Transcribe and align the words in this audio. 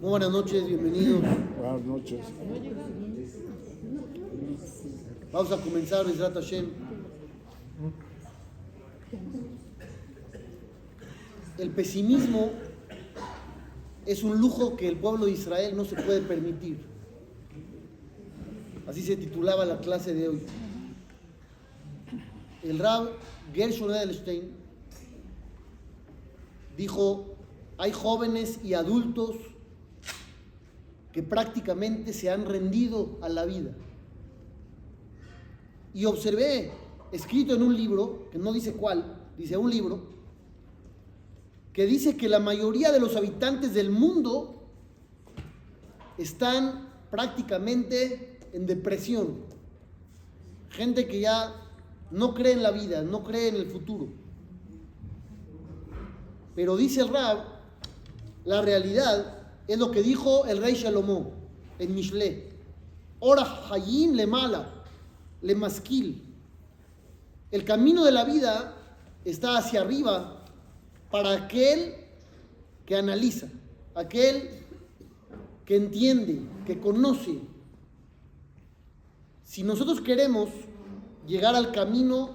Muy 0.00 0.10
buenas 0.10 0.30
noches, 0.32 0.66
bienvenidos. 0.66 1.20
Buenas 1.56 1.84
noches. 1.84 2.20
Vamos 5.32 5.52
a 5.52 5.56
comenzar, 5.58 6.06
Israel 6.08 6.34
Hashem. 6.34 6.66
El 11.58 11.70
pesimismo 11.70 12.50
es 14.06 14.24
un 14.24 14.40
lujo 14.40 14.76
que 14.76 14.88
el 14.88 14.96
pueblo 14.96 15.26
de 15.26 15.32
Israel 15.32 15.76
no 15.76 15.84
se 15.84 15.94
puede 15.94 16.22
permitir. 16.22 16.78
Así 18.88 19.02
se 19.02 19.16
titulaba 19.16 19.64
la 19.66 19.78
clase 19.78 20.14
de 20.14 20.30
hoy. 20.30 20.42
El 22.64 22.80
Rab 22.80 23.10
Gershon 23.54 23.92
Edelstein 23.92 24.50
dijo, 26.76 27.29
hay 27.80 27.92
jóvenes 27.92 28.60
y 28.62 28.74
adultos 28.74 29.36
que 31.12 31.22
prácticamente 31.22 32.12
se 32.12 32.28
han 32.28 32.44
rendido 32.44 33.18
a 33.22 33.30
la 33.30 33.46
vida. 33.46 33.74
Y 35.94 36.04
observé, 36.04 36.72
escrito 37.10 37.54
en 37.54 37.62
un 37.62 37.74
libro, 37.74 38.28
que 38.30 38.38
no 38.38 38.52
dice 38.52 38.74
cuál, 38.74 39.16
dice 39.38 39.56
un 39.56 39.70
libro, 39.70 40.02
que 41.72 41.86
dice 41.86 42.18
que 42.18 42.28
la 42.28 42.38
mayoría 42.38 42.92
de 42.92 43.00
los 43.00 43.16
habitantes 43.16 43.72
del 43.72 43.90
mundo 43.90 44.62
están 46.18 46.86
prácticamente 47.10 48.40
en 48.52 48.66
depresión. 48.66 49.38
Gente 50.68 51.08
que 51.08 51.20
ya 51.20 51.54
no 52.10 52.34
cree 52.34 52.52
en 52.52 52.62
la 52.62 52.72
vida, 52.72 53.02
no 53.02 53.24
cree 53.24 53.48
en 53.48 53.56
el 53.56 53.64
futuro. 53.64 54.08
Pero 56.54 56.76
dice 56.76 57.00
el 57.00 57.08
Rab, 57.08 57.49
la 58.50 58.62
realidad 58.62 59.32
es 59.68 59.78
lo 59.78 59.92
que 59.92 60.02
dijo 60.02 60.44
el 60.46 60.58
rey 60.58 60.74
Salomón 60.74 61.30
en 61.78 61.94
Mishle. 61.94 62.48
Ora 63.20 63.44
hayim 63.70 64.14
le 64.14 64.26
mala, 64.26 64.68
le 65.40 65.54
masquil. 65.54 66.20
El 67.52 67.64
camino 67.64 68.04
de 68.04 68.10
la 68.10 68.24
vida 68.24 68.74
está 69.24 69.56
hacia 69.56 69.82
arriba 69.82 70.44
para 71.12 71.30
aquel 71.32 71.94
que 72.86 72.96
analiza, 72.96 73.46
aquel 73.94 74.50
que 75.64 75.76
entiende, 75.76 76.40
que 76.66 76.80
conoce. 76.80 77.38
Si 79.44 79.62
nosotros 79.62 80.00
queremos 80.00 80.48
llegar 81.24 81.54
al 81.54 81.70
camino 81.70 82.30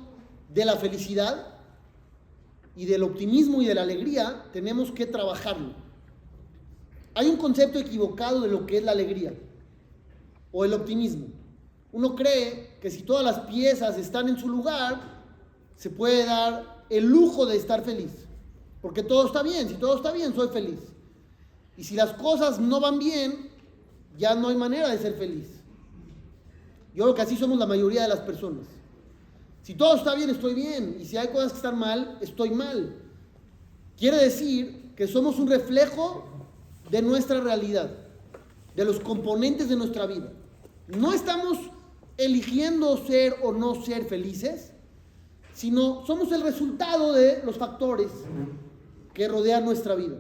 de 0.48 0.64
la 0.64 0.78
felicidad 0.78 1.58
y 2.74 2.86
del 2.86 3.04
optimismo 3.04 3.62
y 3.62 3.66
de 3.66 3.76
la 3.76 3.82
alegría, 3.82 4.46
tenemos 4.54 4.94
que 4.94 5.06
trabajarlo. 5.06 5.85
Hay 7.16 7.28
un 7.28 7.38
concepto 7.38 7.80
equivocado 7.80 8.42
de 8.42 8.50
lo 8.50 8.66
que 8.66 8.78
es 8.78 8.84
la 8.84 8.92
alegría 8.92 9.34
o 10.52 10.66
el 10.66 10.74
optimismo. 10.74 11.28
Uno 11.94 12.14
cree 12.14 12.78
que 12.82 12.92
si 12.92 13.04
todas 13.04 13.24
las 13.24 13.40
piezas 13.48 13.98
están 13.98 14.28
en 14.28 14.38
su 14.38 14.50
lugar, 14.50 15.02
se 15.78 15.90
puede 15.90 16.26
dar 16.26 16.84
el 16.90 17.06
lujo 17.06 17.46
de 17.46 17.56
estar 17.56 17.84
feliz. 17.84 18.12
Porque 18.82 19.02
todo 19.02 19.28
está 19.28 19.42
bien, 19.42 19.70
si 19.70 19.76
todo 19.76 19.96
está 19.96 20.12
bien, 20.12 20.36
soy 20.36 20.50
feliz. 20.50 20.80
Y 21.78 21.86
si 21.86 21.96
las 21.96 22.14
cosas 22.14 22.60
no 22.60 22.82
van 22.82 23.00
bien, 23.00 23.50
ya 24.18 24.36
no 24.36 24.50
hay 24.50 24.58
manera 24.58 24.90
de 24.90 24.98
ser 24.98 25.14
feliz. 25.16 25.48
Yo 26.94 27.04
creo 27.04 27.16
que 27.16 27.22
así 27.22 27.38
somos 27.38 27.58
la 27.58 27.66
mayoría 27.66 28.04
de 28.04 28.10
las 28.10 28.20
personas. 28.20 28.66
Si 29.62 29.74
todo 29.74 29.96
está 29.96 30.16
bien, 30.16 30.30
estoy 30.30 30.54
bien. 30.54 30.98
Y 31.00 31.06
si 31.06 31.16
hay 31.16 31.30
cosas 31.30 31.54
que 31.54 31.58
están 31.58 31.80
mal, 31.80 32.18
estoy 32.22 32.52
mal. 32.52 32.94
Quiere 33.98 34.18
decir 34.18 34.94
que 34.96 35.08
somos 35.08 35.40
un 35.40 35.48
reflejo 35.50 36.35
de 36.90 37.02
nuestra 37.02 37.42
realidad, 37.42 37.92
de 38.76 38.86
los 38.86 39.00
componentes 39.00 39.70
de 39.70 39.76
nuestra 39.76 40.06
vida. 40.06 40.32
No 40.88 41.14
estamos 41.14 41.58
eligiendo 42.18 42.98
ser 42.98 43.36
o 43.44 43.52
no 43.52 43.76
ser 43.84 44.06
felices, 44.06 44.72
sino 45.54 46.06
somos 46.06 46.32
el 46.32 46.42
resultado 46.42 47.14
de 47.14 47.42
los 47.44 47.58
factores 47.58 48.12
que 49.14 49.28
rodean 49.28 49.66
nuestra 49.66 49.96
vida. 49.96 50.18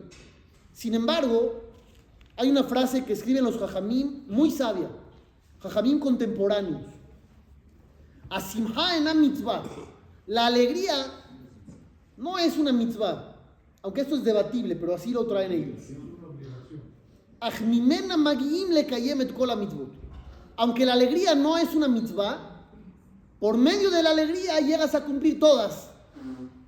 Sin 0.73 0.93
embargo, 0.93 1.61
hay 2.37 2.49
una 2.49 2.63
frase 2.63 3.05
que 3.05 3.13
escriben 3.13 3.43
los 3.43 3.57
jajamim 3.57 4.25
muy 4.27 4.51
sabia, 4.51 4.89
jajamim 5.59 5.99
contemporáneos. 5.99 6.81
Asimha 8.29 8.97
en 8.97 9.21
mitzvah. 9.21 9.63
La 10.25 10.47
alegría 10.47 10.95
no 12.17 12.39
es 12.39 12.57
una 12.57 12.73
mitzvah, 12.73 13.35
aunque 13.83 14.01
esto 14.01 14.15
es 14.15 14.23
debatible, 14.23 14.75
pero 14.75 14.95
así 14.95 15.11
lo 15.11 15.25
traen 15.27 15.51
ellos. 15.51 15.79
Aunque 20.57 20.85
la 20.85 20.93
alegría 20.93 21.35
no 21.35 21.57
es 21.57 21.75
una 21.75 21.87
mitzvah, 21.87 22.55
por 23.39 23.57
medio 23.57 23.91
de 23.91 24.01
la 24.01 24.11
alegría 24.11 24.59
llegas 24.59 24.95
a 24.95 25.03
cumplir 25.03 25.39
todas 25.39 25.89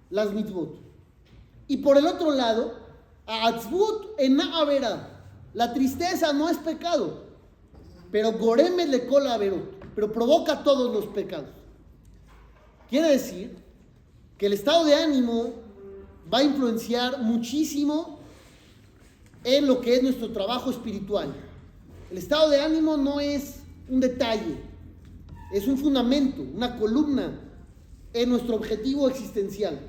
las 0.10 0.34
mitzvot. 0.34 0.76
Y 1.68 1.78
por 1.78 1.98
el 1.98 2.06
otro 2.06 2.32
lado, 2.32 2.76
atzvut 3.26 4.20
en 4.20 4.40
avera. 4.40 5.10
La 5.54 5.74
tristeza 5.74 6.34
no 6.34 6.50
es 6.50 6.58
pecado, 6.58 7.24
pero 8.12 8.34
goremet 8.34 8.88
le 8.88 9.08
cola 9.08 9.34
averot, 9.34 9.94
pero 9.96 10.12
provoca 10.12 10.64
todos 10.64 10.94
los 10.94 11.08
pecados. 11.08 11.50
Quiere 12.90 13.10
decir 13.10 13.58
que 14.38 14.46
el 14.46 14.54
estado 14.54 14.86
de 14.86 14.96
ánimo 14.96 15.54
va 16.32 16.40
a 16.40 16.44
influenciar 16.44 17.22
muchísimo 17.22 18.17
en 19.44 19.68
lo 19.68 19.82
que 19.82 19.96
es 19.96 20.04
nuestro 20.04 20.32
trabajo 20.32 20.70
espiritual. 20.70 21.34
El 22.12 22.18
estado 22.18 22.50
de 22.50 22.60
ánimo 22.60 22.98
no 22.98 23.20
es 23.20 23.62
un 23.90 24.00
detalle, 24.00 24.58
es 25.52 25.68
un 25.68 25.78
fundamento, 25.78 26.42
una 26.42 26.78
columna 26.78 27.40
en 28.14 28.30
nuestro 28.30 28.56
objetivo 28.56 29.08
existencial. 29.10 29.80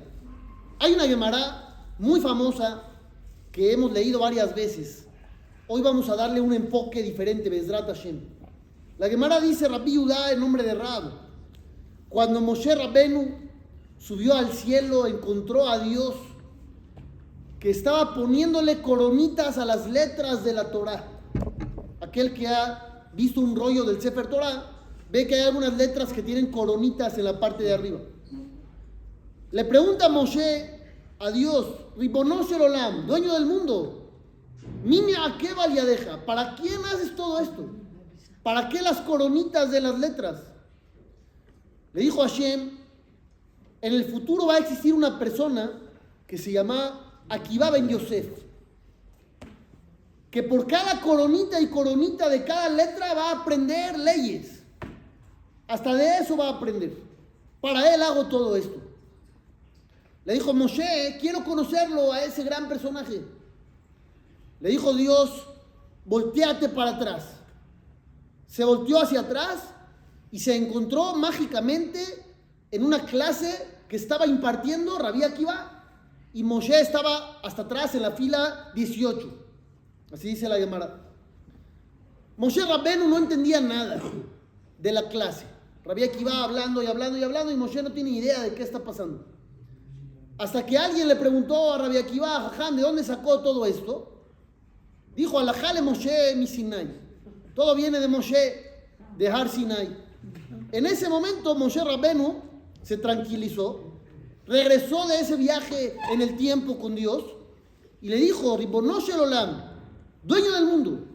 Hay 0.79 0.93
una 0.93 1.07
Gemara 1.07 1.85
muy 1.97 2.21
famosa 2.21 2.83
que 3.51 3.73
hemos 3.73 3.91
leído 3.91 4.19
varias 4.19 4.53
veces. 4.55 5.05
Hoy 5.67 5.81
vamos 5.81 6.09
a 6.09 6.15
darle 6.15 6.41
un 6.41 6.53
enfoque 6.53 7.03
diferente, 7.03 7.49
Bezrat 7.49 7.85
Hashem. 7.87 8.19
La 8.97 9.09
Gemara 9.09 9.39
dice 9.39 9.67
Rabbi 9.67 9.93
Yudá 9.93 10.31
en 10.31 10.39
nombre 10.39 10.63
de 10.63 10.73
Rab. 10.73 11.11
Cuando 12.09 12.41
Moshe 12.41 12.73
Rabbenu 12.73 13.29
subió 13.97 14.33
al 14.33 14.51
cielo, 14.51 15.05
encontró 15.07 15.67
a 15.67 15.79
Dios 15.79 16.15
que 17.59 17.69
estaba 17.69 18.13
poniéndole 18.15 18.81
coronitas 18.81 19.57
a 19.57 19.65
las 19.65 19.89
letras 19.89 20.43
de 20.43 20.53
la 20.53 20.71
Torah. 20.71 21.05
Aquel 21.99 22.33
que 22.33 22.47
ha 22.47 23.09
visto 23.13 23.41
un 23.41 23.55
rollo 23.55 23.83
del 23.83 24.01
Sefer 24.01 24.27
Torah 24.27 24.71
ve 25.11 25.27
que 25.27 25.35
hay 25.35 25.41
algunas 25.41 25.75
letras 25.75 26.13
que 26.13 26.21
tienen 26.21 26.51
coronitas 26.51 27.17
en 27.17 27.25
la 27.25 27.39
parte 27.39 27.63
de 27.63 27.73
arriba. 27.73 27.99
Le 29.51 29.65
pregunta 29.65 30.05
a 30.05 30.09
Moshe 30.09 30.79
a 31.19 31.31
Dios, 31.31 31.65
Ribonosher 31.97 32.61
Olam, 32.61 33.07
dueño 33.07 33.33
del 33.33 33.45
mundo, 33.45 33.99
Mime 34.83 35.13
a 35.17 35.37
qué 35.37 35.49
deja, 35.85 36.25
¿para 36.25 36.55
quién 36.55 36.83
haces 36.85 37.15
todo 37.15 37.39
esto? 37.39 37.69
¿Para 38.43 38.69
qué 38.69 38.81
las 38.81 39.01
coronitas 39.01 39.71
de 39.71 39.81
las 39.81 39.99
letras? 39.99 40.41
Le 41.93 42.01
dijo 42.01 42.21
Hashem, 42.21 42.77
en 43.81 43.93
el 43.93 44.05
futuro 44.05 44.47
va 44.47 44.55
a 44.55 44.59
existir 44.59 44.93
una 44.93 45.19
persona 45.19 45.71
que 46.27 46.37
se 46.37 46.51
llama 46.51 47.08
Akiva 47.29 47.69
Ben 47.69 47.87
Yosef, 47.87 48.27
que 50.31 50.43
por 50.43 50.67
cada 50.67 50.99
coronita 51.01 51.59
y 51.61 51.67
coronita 51.67 52.27
de 52.29 52.43
cada 52.43 52.69
letra 52.69 53.13
va 53.13 53.29
a 53.29 53.41
aprender 53.41 53.97
leyes. 53.97 54.63
Hasta 55.67 55.93
de 55.93 56.17
eso 56.17 56.35
va 56.35 56.47
a 56.49 56.53
aprender. 56.53 56.97
Para 57.61 57.93
él 57.93 58.01
hago 58.01 58.25
todo 58.27 58.55
esto. 58.55 58.81
Le 60.25 60.33
dijo 60.33 60.53
Moshe, 60.53 61.17
quiero 61.19 61.43
conocerlo 61.43 62.11
a 62.11 62.23
ese 62.23 62.43
gran 62.43 62.67
personaje. 62.67 63.21
Le 64.59 64.69
dijo 64.69 64.93
Dios, 64.93 65.47
volteate 66.05 66.69
para 66.69 66.91
atrás. 66.91 67.25
Se 68.47 68.63
volteó 68.63 69.01
hacia 69.01 69.21
atrás 69.21 69.63
y 70.31 70.39
se 70.39 70.55
encontró 70.55 71.15
mágicamente 71.15 72.03
en 72.71 72.83
una 72.83 73.05
clase 73.05 73.67
que 73.87 73.95
estaba 73.95 74.27
impartiendo 74.27 74.97
Rabí 74.97 75.23
Akiva 75.23 75.78
y 76.33 76.43
Moshe 76.43 76.79
estaba 76.79 77.39
hasta 77.41 77.63
atrás 77.63 77.95
en 77.95 78.03
la 78.03 78.11
fila 78.11 78.71
18. 78.75 79.29
Así 80.11 80.29
dice 80.29 80.47
la 80.47 80.59
llamada. 80.59 81.01
Moshe 82.37 82.65
Rabbenu 82.65 83.07
no 83.07 83.17
entendía 83.17 83.59
nada 83.59 84.01
de 84.77 84.91
la 84.91 85.09
clase. 85.09 85.45
Rabí 85.83 86.03
Akiva 86.03 86.43
hablando 86.43 86.83
y 86.83 86.87
hablando 86.87 87.17
y 87.17 87.23
hablando 87.23 87.51
y 87.51 87.55
Moshe 87.55 87.81
no 87.81 87.91
tiene 87.91 88.11
idea 88.11 88.41
de 88.41 88.53
qué 88.53 88.63
está 88.63 88.79
pasando. 88.79 89.25
Hasta 90.37 90.65
que 90.65 90.77
alguien 90.77 91.07
le 91.07 91.15
preguntó 91.15 91.73
a 91.73 91.79
Rabí 91.79 91.97
Akiva, 91.97 92.49
Jajam, 92.49 92.75
¿de 92.75 92.81
dónde 92.81 93.03
sacó 93.03 93.39
todo 93.41 93.65
esto? 93.65 94.23
Dijo, 95.15 95.37
Alajale 95.37 95.81
Moshe 95.81 96.35
mi 96.35 96.47
Sinai. 96.47 96.87
Todo 97.55 97.75
viene 97.75 97.99
de 97.99 98.07
Moshe, 98.07 98.71
de 99.17 99.27
Har 99.27 99.49
Sinai. 99.49 99.97
En 100.71 100.85
ese 100.85 101.09
momento 101.09 101.55
Moshe 101.55 101.83
Rabbenu 101.83 102.41
se 102.83 102.97
tranquilizó, 102.97 103.88
regresó 104.49 105.07
de 105.07 105.19
ese 105.19 105.35
viaje 105.35 105.95
en 106.11 106.21
el 106.21 106.35
tiempo 106.35 106.79
con 106.79 106.95
Dios 106.95 107.23
y 108.01 108.09
le 108.09 108.15
dijo, 108.15 108.57
Ribonoshe 108.57 109.13
Olam, 109.13 109.61
dueño 110.23 110.51
del 110.51 110.65
mundo. 110.65 111.05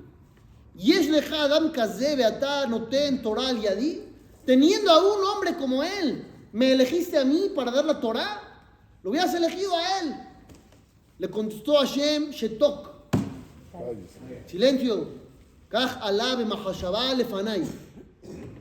Yesh 0.76 1.08
leja 1.08 1.42
Adam 1.42 1.70
Kazé 1.70 2.14
Beatá 2.16 2.66
Noten 2.66 3.22
Torah 3.22 3.52
teniendo 4.46 4.90
a 4.90 5.02
un 5.02 5.24
hombre 5.24 5.56
como 5.56 5.82
él, 5.82 6.24
¿me 6.52 6.72
elegiste 6.72 7.18
a 7.18 7.24
mí 7.24 7.50
para 7.54 7.72
dar 7.72 7.84
la 7.84 7.98
Torah? 7.98 8.40
Lo 9.02 9.10
hubieras 9.10 9.34
elegido 9.34 9.74
a 9.74 10.00
él. 10.00 10.14
Le 11.18 11.28
contestó 11.28 11.74
Hashem 11.74 12.30
Shetok. 12.30 12.92
Silencio. 14.46 15.08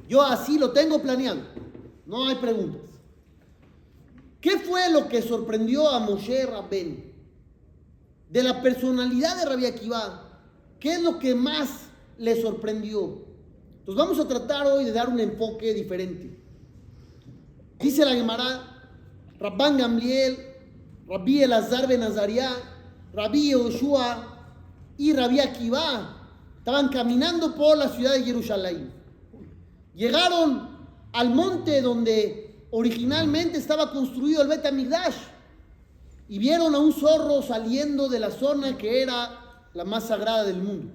Yo 0.09 0.21
así 0.21 0.57
lo 0.57 0.71
tengo 0.71 0.99
planeado. 0.99 1.41
No 2.05 2.27
hay 2.27 2.35
preguntas. 2.35 2.92
¿Qué 4.43 4.59
fue 4.59 4.91
lo 4.91 5.07
que 5.07 5.21
sorprendió 5.21 5.87
a 5.87 5.99
Moshe 5.99 6.45
Rabben? 6.45 7.13
De 8.29 8.43
la 8.43 8.61
personalidad 8.61 9.37
de 9.37 9.45
Rabbi 9.45 9.65
Akiva, 9.65 10.41
¿qué 10.81 10.95
es 10.95 11.01
lo 11.01 11.17
que 11.17 11.33
más 11.33 11.85
le 12.17 12.41
sorprendió? 12.41 13.23
Entonces 13.79 13.95
vamos 13.95 14.19
a 14.19 14.27
tratar 14.27 14.67
hoy 14.67 14.83
de 14.83 14.91
dar 14.91 15.07
un 15.07 15.21
enfoque 15.21 15.73
diferente. 15.73 16.37
Dice 17.79 18.03
la 18.03 18.15
Gemara, 18.15 18.83
Rabban 19.39 19.77
Gamliel, 19.77 20.37
Rabbi 21.07 21.41
Elazar 21.41 21.87
Ben 21.87 22.03
Azariah, 22.03 22.51
Rabbi 23.13 23.51
Yoshua 23.51 24.57
y 24.97 25.13
Rabbi 25.13 25.39
Akiva 25.39 26.17
estaban 26.57 26.89
caminando 26.89 27.55
por 27.55 27.77
la 27.77 27.87
ciudad 27.87 28.11
de 28.11 28.23
Jerusalén. 28.23 28.91
Llegaron 29.95 30.67
al 31.13 31.29
monte 31.29 31.81
donde 31.81 32.42
originalmente 32.75 33.59
estaba 33.59 33.91
construido 33.91 34.41
el 34.41 34.47
Bet 34.47 34.65
Amigdash 34.65 35.15
y 36.27 36.39
vieron 36.39 36.73
a 36.73 36.79
un 36.79 36.91
zorro 36.91 37.43
saliendo 37.43 38.09
de 38.09 38.19
la 38.19 38.31
zona 38.31 38.75
que 38.75 39.03
era 39.03 39.59
la 39.75 39.85
más 39.85 40.07
sagrada 40.07 40.43
del 40.43 40.57
mundo. 40.57 40.91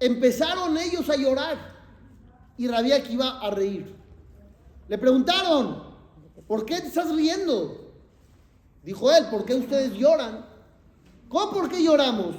Empezaron 0.00 0.76
ellos 0.76 1.08
a 1.08 1.14
llorar 1.14 1.56
y 2.56 2.66
Rabí 2.66 2.90
iba 3.10 3.38
a 3.38 3.50
reír. 3.50 3.94
Le 4.88 4.98
preguntaron, 4.98 5.84
¿por 6.48 6.64
qué 6.64 6.80
te 6.80 6.88
estás 6.88 7.14
riendo? 7.14 7.92
Dijo 8.82 9.12
él, 9.12 9.26
¿por 9.30 9.44
qué 9.44 9.54
ustedes 9.54 9.92
lloran? 9.92 10.46
¿Cómo 11.28 11.52
por 11.52 11.68
qué 11.68 11.80
lloramos? 11.80 12.34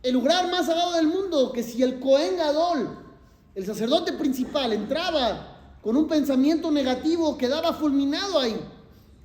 El 0.00 0.14
lugar 0.14 0.48
más 0.48 0.66
sagrado 0.66 0.92
del 0.92 1.08
mundo, 1.08 1.50
que 1.50 1.64
si 1.64 1.82
el 1.82 1.98
Cohen 1.98 2.36
Gadol, 2.36 2.98
el 3.56 3.66
sacerdote 3.66 4.12
principal, 4.12 4.72
entraba 4.72 5.53
con 5.84 5.98
un 5.98 6.08
pensamiento 6.08 6.70
negativo, 6.70 7.36
quedaba 7.36 7.74
fulminado 7.74 8.38
ahí. 8.38 8.58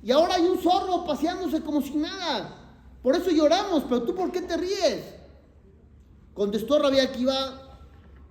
Y 0.02 0.10
ahora 0.10 0.34
hay 0.34 0.42
un 0.42 0.58
zorro 0.58 1.06
paseándose 1.06 1.62
como 1.62 1.80
si 1.80 1.94
nada. 1.94 2.54
Por 3.02 3.16
eso 3.16 3.30
lloramos, 3.30 3.84
pero 3.84 4.02
tú 4.02 4.14
¿por 4.14 4.30
qué 4.30 4.42
te 4.42 4.58
ríes? 4.58 5.02
Contestó 6.34 6.78
Rabbi 6.78 7.00
Akiva, 7.00 7.80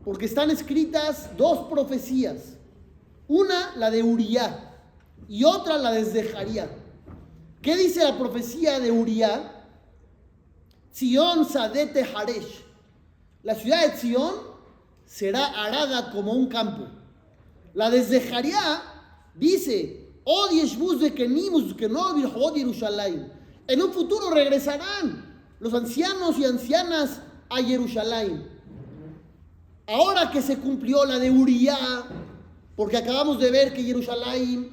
porque 0.05 0.27
están 0.27 0.51
escritas 0.51 1.35
dos 1.37 1.71
profecías. 1.71 2.53
Una, 3.27 3.75
la 3.75 3.89
de 3.89 4.03
Uriah, 4.03 4.75
y 5.27 5.43
otra, 5.43 5.79
la 5.79 5.91
de 5.91 6.05
Zeharia. 6.05 6.69
¿Qué 7.63 7.75
dice 7.75 8.03
la 8.03 8.15
profecía 8.15 8.79
de 8.79 8.91
Uriah? 8.91 9.65
Zion 10.93 11.45
Sadete 11.45 12.03
Haresh. 12.03 12.63
La 13.41 13.55
ciudad 13.55 13.87
de 13.87 13.97
Zion 13.97 14.35
será 15.03 15.47
arada 15.65 16.11
como 16.11 16.33
un 16.33 16.47
campo. 16.47 16.98
La 17.74 17.89
de 17.89 18.04
Zeharia 18.04 18.81
dice, 19.36 20.10
en 23.68 23.81
un 23.81 23.94
futuro 23.94 24.30
regresarán 24.31 25.44
los 25.60 25.74
ancianos 25.74 26.38
y 26.38 26.45
ancianas 26.45 27.21
a 27.50 27.57
Jerusalén. 27.57 28.48
Ahora 29.88 30.30
que 30.31 30.42
se 30.42 30.57
cumplió 30.57 31.04
la 31.06 31.19
de 31.19 31.31
Uriah, 31.31 32.04
porque 32.75 32.98
acabamos 32.98 33.39
de 33.39 33.51
ver 33.51 33.74
que 33.74 33.83
Jerusalén 33.83 34.71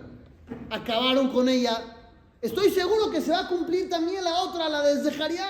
acabaron 0.71 1.31
con 1.31 1.49
ella, 1.49 1.97
estoy 2.41 2.71
seguro 2.71 3.11
que 3.11 3.21
se 3.21 3.31
va 3.31 3.41
a 3.41 3.49
cumplir 3.49 3.89
también 3.89 4.23
la 4.25 4.43
otra, 4.43 4.69
la 4.69 4.83
de 4.83 5.11
Zeharia. 5.11 5.47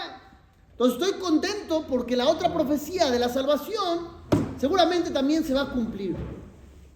Entonces 0.70 1.00
estoy 1.00 1.20
contento 1.20 1.86
porque 1.88 2.16
la 2.16 2.28
otra 2.28 2.52
profecía 2.52 3.10
de 3.10 3.18
la 3.18 3.28
salvación 3.28 4.08
seguramente 4.58 5.10
también 5.10 5.42
se 5.42 5.54
va 5.54 5.62
a 5.62 5.70
cumplir. 5.72 6.16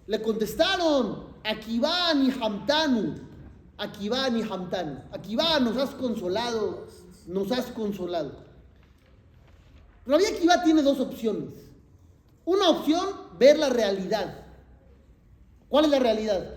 Le 0.07 0.21
contestaron, 0.21 1.25
aquí 1.43 1.79
va 1.79 2.13
ni 2.13 2.31
Hamtanu, 2.31 3.15
aquí 3.77 4.09
va 4.09 4.29
ni 4.29 4.41
Hamtanu, 4.41 4.99
aquí 5.11 5.35
va, 5.35 5.59
nos 5.59 5.77
has 5.77 5.91
consolado, 5.91 6.87
nos 7.27 7.51
has 7.51 7.67
consolado. 7.67 8.51
Rabbi 10.05 10.25
Akiva 10.25 10.63
tiene 10.63 10.81
dos 10.81 10.99
opciones. 10.99 11.49
Una 12.45 12.69
opción, 12.69 13.07
ver 13.37 13.59
la 13.59 13.69
realidad. 13.69 14.45
¿Cuál 15.69 15.85
es 15.85 15.91
la 15.91 15.99
realidad? 15.99 16.55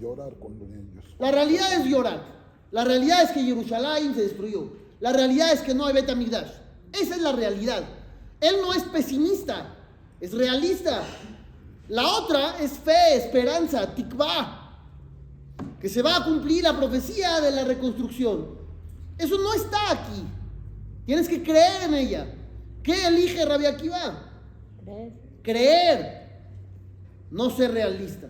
Llorar 0.00 0.38
con 0.38 0.52
ellos. 0.52 1.04
La 1.18 1.30
realidad 1.30 1.72
es 1.74 1.84
llorar. 1.86 2.22
La 2.70 2.84
realidad 2.84 3.22
es 3.22 3.30
que 3.32 3.42
Jerusalén 3.42 4.14
se 4.14 4.22
destruyó. 4.22 4.70
La 5.00 5.12
realidad 5.12 5.52
es 5.52 5.60
que 5.60 5.74
no 5.74 5.86
hay 5.86 5.94
Betamigdash. 5.94 6.50
Esa 6.92 7.16
es 7.16 7.20
la 7.20 7.32
realidad. 7.32 7.84
Él 8.40 8.56
no 8.62 8.72
es 8.72 8.82
pesimista, 8.84 9.74
es 10.20 10.32
realista. 10.32 11.02
La 11.88 12.06
otra 12.18 12.58
es 12.60 12.72
fe, 12.72 13.16
esperanza, 13.16 13.94
tikva, 13.94 14.86
que 15.80 15.88
se 15.88 16.02
va 16.02 16.16
a 16.16 16.24
cumplir 16.24 16.64
la 16.64 16.76
profecía 16.76 17.40
de 17.40 17.50
la 17.50 17.64
reconstrucción. 17.64 18.58
Eso 19.18 19.38
no 19.38 19.52
está 19.52 19.90
aquí. 19.90 20.24
Tienes 21.04 21.28
que 21.28 21.42
creer 21.42 21.82
en 21.82 21.94
ella. 21.94 22.34
¿Qué 22.82 23.06
elige 23.06 23.44
Rabbi 23.44 23.66
Akiva? 23.66 24.30
Creer. 24.82 25.12
Creer. 25.42 26.24
No 27.30 27.50
ser 27.50 27.72
realista. 27.72 28.28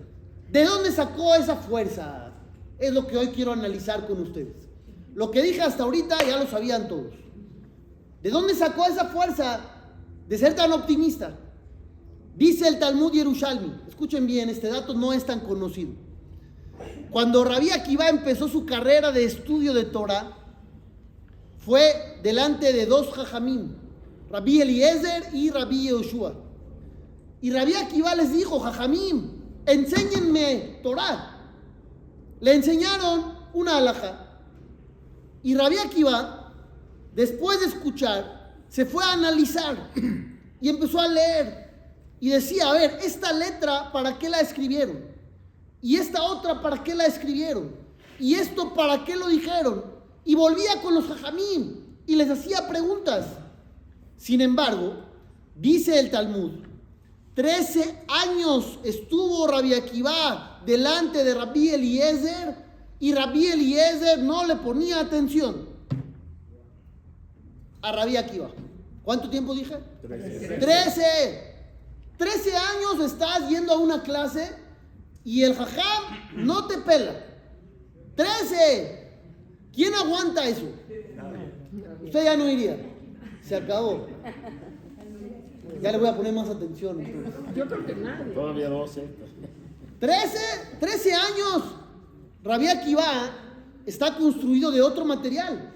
¿De 0.50 0.64
dónde 0.64 0.90
sacó 0.90 1.34
esa 1.34 1.56
fuerza? 1.56 2.32
Es 2.78 2.92
lo 2.92 3.06
que 3.06 3.16
hoy 3.16 3.28
quiero 3.28 3.52
analizar 3.52 4.06
con 4.06 4.20
ustedes. 4.20 4.68
Lo 5.14 5.30
que 5.30 5.42
dije 5.42 5.62
hasta 5.62 5.84
ahorita 5.84 6.18
ya 6.26 6.38
lo 6.38 6.46
sabían 6.46 6.88
todos. 6.88 7.14
¿De 8.22 8.30
dónde 8.30 8.54
sacó 8.54 8.86
esa 8.86 9.06
fuerza 9.06 9.60
de 10.26 10.38
ser 10.38 10.54
tan 10.54 10.72
optimista? 10.72 11.38
Dice 12.36 12.66
el 12.66 12.78
Talmud 12.78 13.12
Yerushalmi, 13.12 13.72
escuchen 13.88 14.26
bien, 14.26 14.48
este 14.48 14.68
dato 14.68 14.92
no 14.94 15.12
es 15.12 15.24
tan 15.24 15.40
conocido. 15.40 15.92
Cuando 17.10 17.44
Rabí 17.44 17.70
Akiva 17.70 18.08
empezó 18.08 18.48
su 18.48 18.66
carrera 18.66 19.12
de 19.12 19.24
estudio 19.24 19.72
de 19.72 19.84
Torah, 19.84 20.36
fue 21.58 22.18
delante 22.22 22.72
de 22.72 22.86
dos 22.86 23.12
jajamín, 23.12 23.76
Rabí 24.30 24.60
Eliezer 24.60 25.28
y 25.32 25.50
Rabí 25.50 25.88
Yoshua. 25.88 26.34
Y 27.40 27.52
Rabí 27.52 27.74
Akiva 27.74 28.16
les 28.16 28.32
dijo, 28.32 28.58
jajamín, 28.58 29.44
enséñenme 29.64 30.80
Torah. 30.82 31.38
Le 32.40 32.54
enseñaron 32.54 33.38
una 33.52 33.76
alhaja. 33.76 34.40
Y 35.44 35.54
Rabí 35.54 35.76
Akiva, 35.78 36.52
después 37.14 37.60
de 37.60 37.66
escuchar, 37.66 38.56
se 38.68 38.84
fue 38.84 39.04
a 39.04 39.12
analizar 39.12 39.92
y 40.60 40.68
empezó 40.68 41.00
a 41.00 41.06
leer 41.06 41.63
y 42.24 42.30
decía, 42.30 42.70
a 42.70 42.72
ver, 42.72 43.00
esta 43.02 43.34
letra, 43.34 43.92
¿para 43.92 44.18
qué 44.18 44.30
la 44.30 44.40
escribieron? 44.40 44.98
Y 45.82 45.96
esta 45.96 46.22
otra, 46.22 46.62
¿para 46.62 46.82
qué 46.82 46.94
la 46.94 47.04
escribieron? 47.04 47.76
Y 48.18 48.32
esto, 48.36 48.72
¿para 48.72 49.04
qué 49.04 49.14
lo 49.14 49.28
dijeron? 49.28 49.84
Y 50.24 50.34
volvía 50.34 50.80
con 50.80 50.94
los 50.94 51.04
jajamín 51.04 51.98
y 52.06 52.16
les 52.16 52.30
hacía 52.30 52.66
preguntas. 52.66 53.26
Sin 54.16 54.40
embargo, 54.40 55.04
dice 55.54 56.00
el 56.00 56.10
Talmud, 56.10 56.52
13 57.34 58.04
años 58.08 58.78
estuvo 58.84 59.46
Rabbi 59.46 59.74
Akiva 59.74 60.62
delante 60.64 61.24
de 61.24 61.34
Rabbi 61.34 61.74
Eliezer 61.74 62.56
y 63.00 63.12
Rabbi 63.12 63.48
Eliezer 63.48 64.20
no 64.20 64.46
le 64.46 64.56
ponía 64.56 65.00
atención 65.00 65.68
a 67.82 67.92
Rabbi 67.92 68.16
Akiva. 68.16 68.48
¿Cuánto 69.02 69.28
tiempo 69.28 69.54
dije? 69.54 69.76
13. 70.00 70.56
13. 70.56 71.53
13 72.16 72.56
años 72.56 73.04
estás 73.04 73.48
yendo 73.48 73.72
a 73.72 73.78
una 73.78 74.02
clase 74.02 74.56
y 75.24 75.42
el 75.42 75.54
jajam 75.54 76.04
no 76.36 76.66
te 76.66 76.78
pela. 76.78 77.14
13. 78.14 79.04
¿Quién 79.72 79.94
aguanta 79.94 80.46
eso? 80.46 80.68
Usted 82.04 82.24
ya 82.24 82.36
no 82.36 82.48
iría. 82.48 82.76
Se 83.42 83.56
acabó. 83.56 84.06
Ya 85.82 85.92
le 85.92 85.98
voy 85.98 86.08
a 86.08 86.16
poner 86.16 86.32
más 86.32 86.48
atención. 86.48 86.98
Yo 87.54 87.66
creo 87.66 87.84
que 87.84 87.94
nadie. 87.96 88.32
Todavía 88.32 88.68
12. 88.68 89.08
13, 89.98 90.38
13 90.80 91.14
años. 91.14 91.62
Rabia 92.42 92.72
Akiva 92.72 93.04
está 93.86 94.16
construido 94.16 94.70
de 94.70 94.82
otro 94.82 95.04
material. 95.04 95.72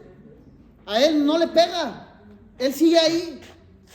A 0.86 1.02
él 1.02 1.24
no 1.24 1.38
le 1.38 1.48
pega. 1.48 2.20
Él 2.58 2.72
sigue 2.72 2.98
ahí. 2.98 3.37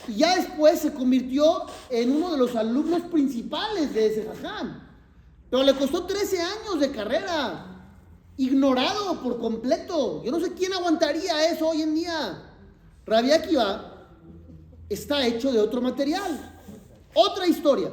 Y 0.08 0.16
ya 0.16 0.36
después 0.36 0.80
se 0.80 0.92
convirtió 0.92 1.64
en 1.90 2.12
uno 2.12 2.32
de 2.32 2.38
los 2.38 2.54
alumnos 2.56 3.02
principales 3.02 3.94
de 3.94 4.06
ese 4.06 4.24
jajam. 4.26 4.80
Pero 5.50 5.62
le 5.62 5.74
costó 5.74 6.04
13 6.04 6.40
años 6.40 6.80
de 6.80 6.90
carrera. 6.90 7.70
Ignorado 8.36 9.20
por 9.22 9.38
completo. 9.38 10.22
Yo 10.24 10.32
no 10.32 10.40
sé 10.40 10.52
quién 10.54 10.72
aguantaría 10.72 11.50
eso 11.50 11.68
hoy 11.68 11.82
en 11.82 11.94
día. 11.94 12.42
Rabia 13.06 13.36
Akiva 13.36 14.08
está 14.88 15.26
hecho 15.26 15.52
de 15.52 15.60
otro 15.60 15.80
material. 15.80 16.60
Otra 17.14 17.46
historia. 17.46 17.90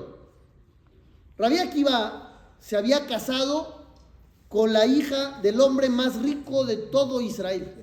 Rabbi 1.38 1.60
Akiva 1.60 2.53
se 2.60 2.77
había 2.77 3.06
casado 3.08 3.86
con 4.48 4.74
la 4.74 4.86
hija 4.86 5.39
del 5.41 5.62
hombre 5.62 5.89
más 5.89 6.22
rico 6.22 6.65
de 6.65 6.77
todo 6.77 7.22
Israel, 7.22 7.74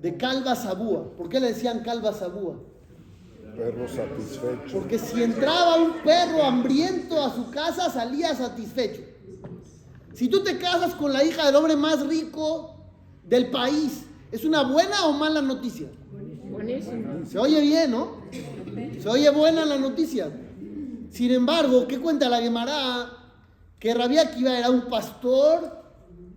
de 0.00 0.16
Calva 0.16 0.56
Sabúa. 0.56 1.12
¿Por 1.16 1.28
qué 1.28 1.40
le 1.40 1.48
decían 1.48 1.82
Calva 1.82 2.12
Sabúa? 2.12 2.56
Perro 3.56 3.88
satisfecho. 3.88 4.78
Porque 4.78 4.98
si 4.98 5.22
entraba 5.22 5.76
un 5.76 6.02
perro 6.04 6.42
hambriento 6.44 7.24
a 7.24 7.34
su 7.34 7.50
casa, 7.50 7.90
salía 7.90 8.34
satisfecho. 8.34 9.02
Si 10.12 10.28
tú 10.28 10.42
te 10.42 10.58
casas 10.58 10.94
con 10.94 11.12
la 11.12 11.24
hija 11.24 11.46
del 11.46 11.56
hombre 11.56 11.76
más 11.76 12.06
rico 12.06 12.74
del 13.22 13.50
país, 13.50 14.04
¿es 14.30 14.44
una 14.44 14.62
buena 14.62 15.06
o 15.06 15.12
mala 15.12 15.40
noticia? 15.40 15.88
Se 17.26 17.38
oye 17.38 17.60
bien, 17.60 17.90
¿no? 17.90 18.22
Se 19.00 19.08
oye 19.08 19.30
buena 19.30 19.64
la 19.64 19.78
noticia. 19.78 20.30
Sin 21.10 21.32
embargo, 21.32 21.86
¿qué 21.86 21.98
cuenta 21.98 22.28
la 22.28 22.40
Gemara? 22.40 23.10
Que 23.78 23.94
Rabbi 23.94 24.18
Akiva 24.18 24.58
era 24.58 24.70
un 24.70 24.82
pastor 24.88 25.82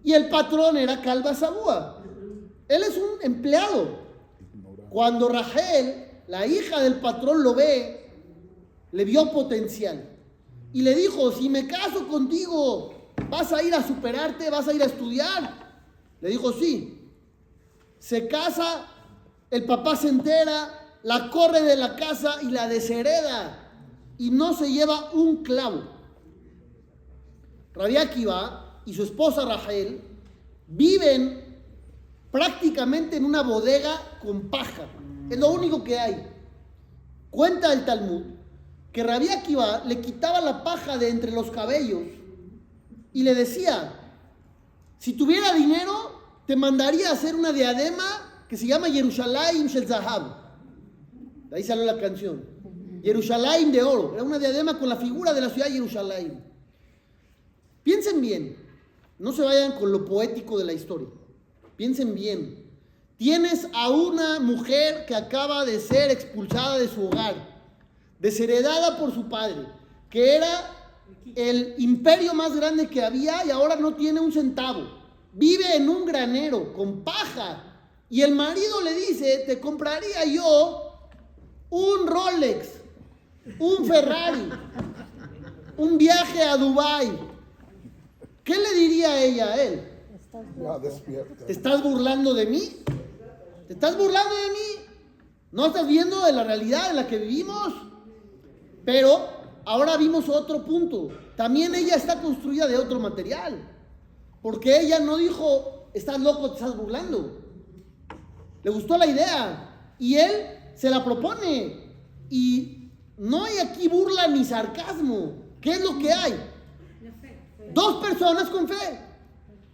y 0.04 0.14
el 0.14 0.30
patrón 0.30 0.78
era 0.78 1.02
Calva 1.02 1.34
Sabúa. 1.34 2.04
Él 2.68 2.84
es 2.84 2.98
un 2.98 3.22
empleado. 3.22 4.00
Cuando 4.90 5.30
Rachel, 5.30 6.09
la 6.30 6.46
hija 6.46 6.80
del 6.80 7.00
patrón, 7.00 7.42
lo 7.42 7.56
ve, 7.56 8.08
le 8.92 9.04
vio 9.04 9.32
potencial. 9.32 10.08
Y 10.72 10.84
le 10.84 10.94
dijo, 10.94 11.32
si 11.32 11.50
me 11.50 11.66
caso 11.66 12.08
contigo, 12.08 12.94
¿vas 13.32 13.52
a 13.52 13.64
ir 13.64 13.74
a 13.74 13.86
superarte? 13.86 14.48
¿Vas 14.52 14.68
a 14.68 14.74
ir 14.74 14.84
a 14.84 14.86
estudiar? 14.86 15.82
Le 16.22 16.30
dijo, 16.30 16.54
sí. 16.54 17.02
Se 17.98 18.28
casa, 18.28 18.86
el 19.50 19.66
papá 19.66 19.96
se 19.96 20.10
entera, 20.10 21.00
la 21.02 21.32
corre 21.32 21.64
de 21.64 21.76
la 21.76 21.96
casa 21.96 22.36
y 22.44 22.52
la 22.52 22.68
deshereda. 22.68 23.72
Y 24.20 24.30
no 24.30 24.54
se 24.54 24.72
lleva 24.72 25.10
un 25.14 25.42
clavo. 25.42 25.82
Rabbi 27.74 27.98
Akiva 27.98 28.82
y 28.86 28.94
su 28.94 29.02
esposa 29.02 29.46
Rachel 29.46 30.00
viven 30.68 31.58
prácticamente 32.32 33.18
en 33.18 33.26
una 33.26 33.42
bodega 33.42 34.20
con 34.22 34.52
paja. 34.52 34.88
Es 35.30 35.38
lo 35.38 35.52
único 35.52 35.84
que 35.84 36.00
hay. 36.00 36.28
Cuenta 37.30 37.72
el 37.74 37.86
Talmud 37.86 38.24
que 38.92 39.04
Rabbi 39.04 39.30
Akiva 39.30 39.84
le 39.86 40.02
quitaba 40.02 40.42
la 40.42 40.64
paja 40.64 40.98
de 40.98 41.10
entre 41.10 41.32
los 41.32 41.52
cabellos 41.52 42.02
y 43.14 43.24
le 43.24 43.36
decía, 43.36 43.94
si 44.98 45.14
tuviera 45.14 45.54
dinero, 45.54 46.20
te 46.48 46.56
mandaría 46.56 47.10
a 47.10 47.14
hacer 47.14 47.36
una 47.36 47.52
diadema 47.52 48.46
que 48.48 48.58
se 48.58 48.66
llama 48.66 48.90
Yerushalayim 48.90 49.68
Shel 49.68 49.88
Zahab. 49.88 50.36
De 51.50 51.58
ahí 51.58 51.64
salió 51.64 51.86
la 51.86 52.00
canción. 52.00 52.44
Yerushalayim 53.04 53.72
de 53.72 53.84
oro. 53.84 54.14
Era 54.16 54.24
una 54.24 54.40
diadema 54.40 54.80
con 54.80 54.90
la 54.90 54.96
figura 54.96 55.34
de 55.34 55.42
la 55.42 55.50
ciudad 55.50 55.68
de 55.68 55.74
Yerushalayim. 55.74 56.34
Piensen 57.84 58.22
bien. 58.22 58.56
No 59.20 59.32
se 59.32 59.44
vayan 59.44 59.74
con 59.74 59.92
lo 59.92 60.06
poético 60.06 60.58
de 60.58 60.66
la 60.66 60.74
historia. 60.74 61.10
Piensen 61.76 62.16
bien. 62.16 62.69
Tienes 63.20 63.68
a 63.74 63.90
una 63.90 64.40
mujer 64.40 65.06
que 65.06 65.14
acaba 65.14 65.66
de 65.66 65.82
ser 65.82 66.10
expulsada 66.10 66.78
de 66.78 66.88
su 66.88 67.06
hogar, 67.06 67.36
desheredada 68.18 68.98
por 68.98 69.14
su 69.14 69.28
padre, 69.28 69.66
que 70.10 70.38
era 70.38 70.72
el 71.36 71.76
imperio 71.80 72.34
más 72.34 72.56
grande 72.56 72.88
que 72.88 73.04
había 73.04 73.46
y 73.46 73.52
ahora 73.52 73.76
no 73.76 73.94
tiene 73.96 74.22
un 74.22 74.32
centavo. 74.32 74.88
Vive 75.34 75.76
en 75.76 75.90
un 75.90 76.06
granero 76.06 76.72
con 76.72 77.04
paja. 77.04 77.62
Y 78.10 78.22
el 78.22 78.34
marido 78.34 78.82
le 78.82 78.94
dice, 78.94 79.44
te 79.46 79.60
compraría 79.60 80.24
yo 80.24 80.94
un 81.70 82.08
Rolex, 82.08 82.70
un 83.60 83.86
Ferrari, 83.86 84.50
un 85.76 85.98
viaje 85.98 86.42
a 86.42 86.56
Dubai. 86.56 87.20
¿Qué 88.46 88.56
le 88.58 88.74
diría 88.76 89.22
ella 89.22 89.48
a 89.52 89.62
él? 89.62 89.84
Ya 90.58 90.80
despierta. 90.80 91.46
¿Te 91.46 91.52
estás 91.52 91.84
burlando 91.84 92.34
de 92.34 92.46
mí? 92.46 92.62
¿Te 93.70 93.74
estás 93.74 93.96
burlando 93.96 94.34
de 94.34 94.50
mí? 94.50 94.86
¿No 95.52 95.68
estás 95.68 95.88
viendo 95.88 96.26
de 96.26 96.34
la 96.34 96.44
realidad 96.44 96.90
en 96.90 96.96
la 96.96 97.06
que 97.06 97.20
vivimos? 97.20 97.72
Pero 98.84 99.30
ahora 99.64 99.96
vimos 99.96 100.28
otro 100.28 100.66
punto. 100.66 101.10
También 101.36 101.76
ella 101.76 101.94
está 101.94 102.20
construida 102.20 102.66
de 102.66 102.78
otro 102.80 103.00
material. 103.00 103.64
Porque 104.42 104.82
ella 104.82 105.00
no 105.00 105.18
dijo, 105.18 105.92
estás 105.94 106.20
loco, 106.20 106.50
te 106.50 106.56
estás 106.56 106.76
burlando. 106.76 107.42
Le 108.64 108.72
gustó 108.72 108.98
la 108.98 109.06
idea. 109.06 109.94
Y 110.00 110.16
él 110.16 110.48
se 110.74 110.90
la 110.90 111.06
propone. 111.06 111.94
Y 112.28 112.92
no 113.20 113.44
hay 113.44 113.60
aquí 113.60 113.88
burla 113.88 114.30
ni 114.30 114.46
sarcasmo. 114.46 115.34
¿Qué 115.62 115.74
es 115.74 115.84
lo 115.84 116.00
que 116.00 116.12
hay? 116.12 116.34
Dos 117.72 118.04
personas 118.04 118.50
con 118.50 118.68
fe. 118.68 119.00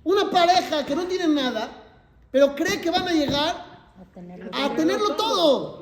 Una 0.03 0.29
pareja 0.29 0.85
que 0.85 0.97
no 0.97 1.05
tiene 1.05 1.29
nada, 1.29 1.71
pero 2.29 2.53
cree 2.53 2.81
que 2.81 2.91
van 2.91 3.07
a 3.07 3.13
llegar 3.13 3.64
a 3.99 4.75
tenerlo. 4.75 5.15
todo. 5.15 5.81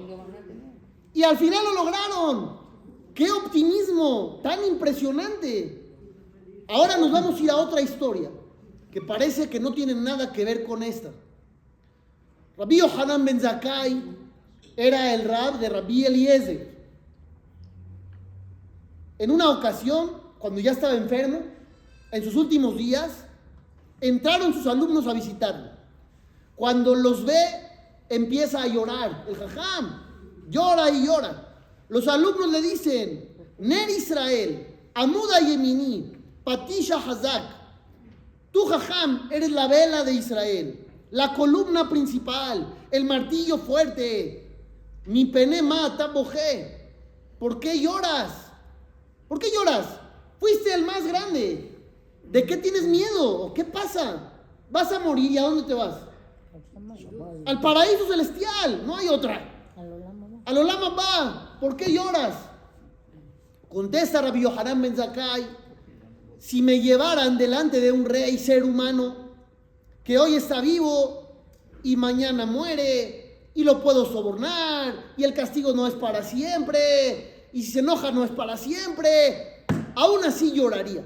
Y 1.13 1.23
al 1.23 1.37
final 1.37 1.63
lo 1.63 1.73
lograron. 1.73 2.63
¡Qué 3.13 3.31
optimismo 3.31 4.39
tan 4.41 4.63
impresionante! 4.65 5.81
Ahora 6.67 6.97
nos 6.97 7.11
vamos 7.11 7.39
a 7.39 7.43
ir 7.43 7.51
a 7.51 7.57
otra 7.57 7.81
historia 7.81 8.31
que 8.91 9.01
parece 9.01 9.49
que 9.49 9.59
no 9.59 9.73
tiene 9.73 9.93
nada 9.93 10.31
que 10.31 10.45
ver 10.45 10.63
con 10.63 10.81
esta. 10.81 11.11
Rabbi 12.57 12.77
Yohanan 12.77 13.25
Ben 13.25 13.39
Zakkai 13.39 14.01
era 14.75 15.13
el 15.13 15.25
rab 15.25 15.59
de 15.59 15.69
Rabbi 15.69 16.05
Eliezer. 16.05 16.73
En 19.19 19.31
una 19.31 19.49
ocasión, 19.49 20.21
cuando 20.39 20.59
ya 20.59 20.71
estaba 20.71 20.95
enfermo, 20.95 21.41
en 22.11 22.23
sus 22.23 22.35
últimos 22.35 22.77
días, 22.77 23.25
entraron 24.01 24.53
sus 24.53 24.67
alumnos 24.67 25.07
a 25.07 25.13
visitarlo. 25.13 25.71
Cuando 26.55 26.93
los 26.95 27.25
ve, 27.25 27.72
empieza 28.09 28.61
a 28.61 28.67
llorar. 28.67 29.25
El 29.27 29.35
jajam 29.35 30.03
llora 30.49 30.89
y 30.89 31.05
llora. 31.05 31.55
Los 31.89 32.07
alumnos 32.07 32.49
le 32.49 32.61
dicen, 32.61 33.29
Ner 33.59 33.89
Israel, 33.89 34.67
Amuda 34.93 35.39
Yemini, 35.39 36.13
Patisha 36.43 36.97
Hazak, 36.97 37.43
tú 38.51 38.65
jajam 38.65 39.29
eres 39.31 39.51
la 39.51 39.67
vela 39.67 40.03
de 40.03 40.13
Israel, 40.13 40.87
la 41.11 41.33
columna 41.33 41.89
principal, 41.89 42.73
el 42.91 43.05
martillo 43.05 43.57
fuerte. 43.57 44.39
Mi 45.05 45.25
pene 45.25 45.61
mata 45.61 46.07
bojé. 46.07 46.91
¿Por 47.39 47.59
qué 47.59 47.79
lloras? 47.79 48.31
¿Por 49.27 49.37
qué 49.39 49.51
lloras? 49.51 49.85
Fuiste 50.39 50.73
el 50.73 50.85
más 50.85 51.05
grande. 51.05 51.77
¿De 52.23 52.45
qué 52.45 52.57
tienes 52.57 52.83
miedo? 52.83 53.45
¿O 53.45 53.53
qué 53.53 53.65
pasa? 53.65 54.31
Vas 54.69 54.91
a 54.91 54.99
morir 54.99 55.31
y 55.31 55.37
a 55.37 55.43
dónde 55.43 55.63
te 55.63 55.73
vas? 55.73 55.95
Al 57.45 57.61
paraíso 57.61 58.07
celestial, 58.07 58.83
no 58.85 58.95
hay 58.95 59.07
otra. 59.07 59.71
Al 60.45 60.57
Olama 60.57 60.89
va, 60.89 61.57
¿por 61.59 61.75
qué 61.75 61.91
lloras? 61.91 62.35
Contesta 63.69 64.21
Rabbi 64.21 64.41
Yohanan 64.41 64.81
Ben 64.81 64.95
Zakkai, 64.95 65.47
si 66.37 66.61
me 66.61 66.79
llevaran 66.79 67.37
delante 67.37 67.79
de 67.79 67.91
un 67.91 68.05
rey 68.05 68.37
ser 68.37 68.63
humano 68.63 69.15
que 70.03 70.19
hoy 70.19 70.35
está 70.35 70.61
vivo 70.61 71.31
y 71.81 71.95
mañana 71.95 72.45
muere 72.45 73.49
y 73.55 73.63
lo 73.63 73.81
puedo 73.81 74.05
sobornar 74.05 75.13
y 75.17 75.23
el 75.23 75.33
castigo 75.33 75.73
no 75.73 75.87
es 75.87 75.95
para 75.95 76.21
siempre 76.21 77.47
y 77.51 77.63
si 77.63 77.71
se 77.71 77.79
enoja 77.79 78.11
no 78.11 78.23
es 78.23 78.31
para 78.31 78.57
siempre, 78.57 79.65
aún 79.95 80.23
así 80.25 80.51
lloraría. 80.51 81.03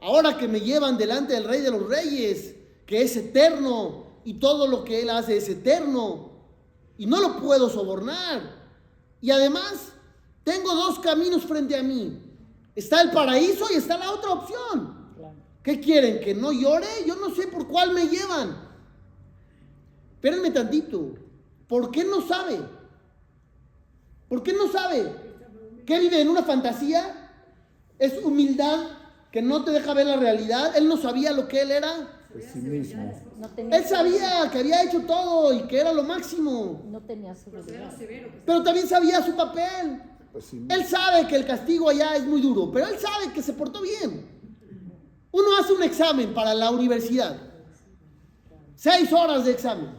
Ahora 0.00 0.38
que 0.38 0.46
me 0.48 0.60
llevan 0.60 0.96
delante 0.96 1.34
del 1.34 1.44
rey 1.44 1.60
de 1.60 1.70
los 1.70 1.86
reyes, 1.88 2.54
que 2.86 3.02
es 3.02 3.16
eterno 3.16 4.07
y 4.28 4.34
todo 4.34 4.66
lo 4.66 4.84
que 4.84 5.00
él 5.00 5.08
hace 5.08 5.38
es 5.38 5.48
eterno 5.48 6.32
y 6.98 7.06
no 7.06 7.18
lo 7.18 7.40
puedo 7.40 7.70
sobornar. 7.70 8.58
Y 9.22 9.30
además, 9.30 9.94
tengo 10.44 10.74
dos 10.74 10.98
caminos 10.98 11.44
frente 11.44 11.74
a 11.74 11.82
mí. 11.82 12.20
Está 12.76 13.00
el 13.00 13.10
paraíso 13.10 13.64
y 13.72 13.76
está 13.76 13.96
la 13.96 14.12
otra 14.12 14.32
opción. 14.32 15.14
¿Qué 15.62 15.80
quieren? 15.80 16.20
¿Que 16.20 16.34
no 16.34 16.52
llore? 16.52 16.86
Yo 17.06 17.16
no 17.16 17.34
sé 17.34 17.46
por 17.46 17.68
cuál 17.68 17.94
me 17.94 18.06
llevan. 18.06 18.54
Espérenme 20.12 20.50
tantito. 20.50 21.14
¿Por 21.66 21.90
qué 21.90 22.04
no 22.04 22.20
sabe? 22.20 22.60
¿Por 24.28 24.42
qué 24.42 24.52
no 24.52 24.70
sabe? 24.70 25.10
¿Qué 25.86 26.00
vive 26.00 26.20
en 26.20 26.28
una 26.28 26.42
fantasía? 26.42 27.30
¿Es 27.98 28.22
humildad 28.22 28.90
que 29.32 29.40
no 29.40 29.64
te 29.64 29.70
deja 29.70 29.94
ver 29.94 30.06
la 30.06 30.16
realidad? 30.16 30.76
Él 30.76 30.86
no 30.86 30.98
sabía 30.98 31.32
lo 31.32 31.48
que 31.48 31.62
él 31.62 31.70
era. 31.70 32.17
Pesimismo. 32.32 33.12
No 33.38 33.48
tenía, 33.48 33.76
Él 33.78 33.84
sabía 33.84 34.50
que 34.50 34.58
había 34.58 34.82
hecho 34.82 35.00
todo 35.02 35.52
y 35.52 35.62
que 35.66 35.80
era 35.80 35.92
lo 35.92 36.02
máximo. 36.02 36.82
no 36.86 37.00
tenía 37.00 37.34
seguridad. 37.34 37.92
Pero 38.44 38.62
también 38.62 38.86
sabía 38.86 39.22
su 39.22 39.34
papel. 39.34 40.02
Pesimismo. 40.32 40.74
Él 40.74 40.86
sabe 40.86 41.26
que 41.26 41.36
el 41.36 41.46
castigo 41.46 41.88
allá 41.88 42.16
es 42.16 42.24
muy 42.26 42.40
duro, 42.40 42.70
pero 42.70 42.86
él 42.86 42.98
sabe 42.98 43.32
que 43.32 43.42
se 43.42 43.54
portó 43.54 43.80
bien. 43.80 44.26
Uno 45.30 45.48
hace 45.58 45.72
un 45.72 45.82
examen 45.82 46.34
para 46.34 46.54
la 46.54 46.70
universidad. 46.70 47.36
Seis 48.76 49.12
horas 49.12 49.44
de 49.44 49.52
examen. 49.52 49.90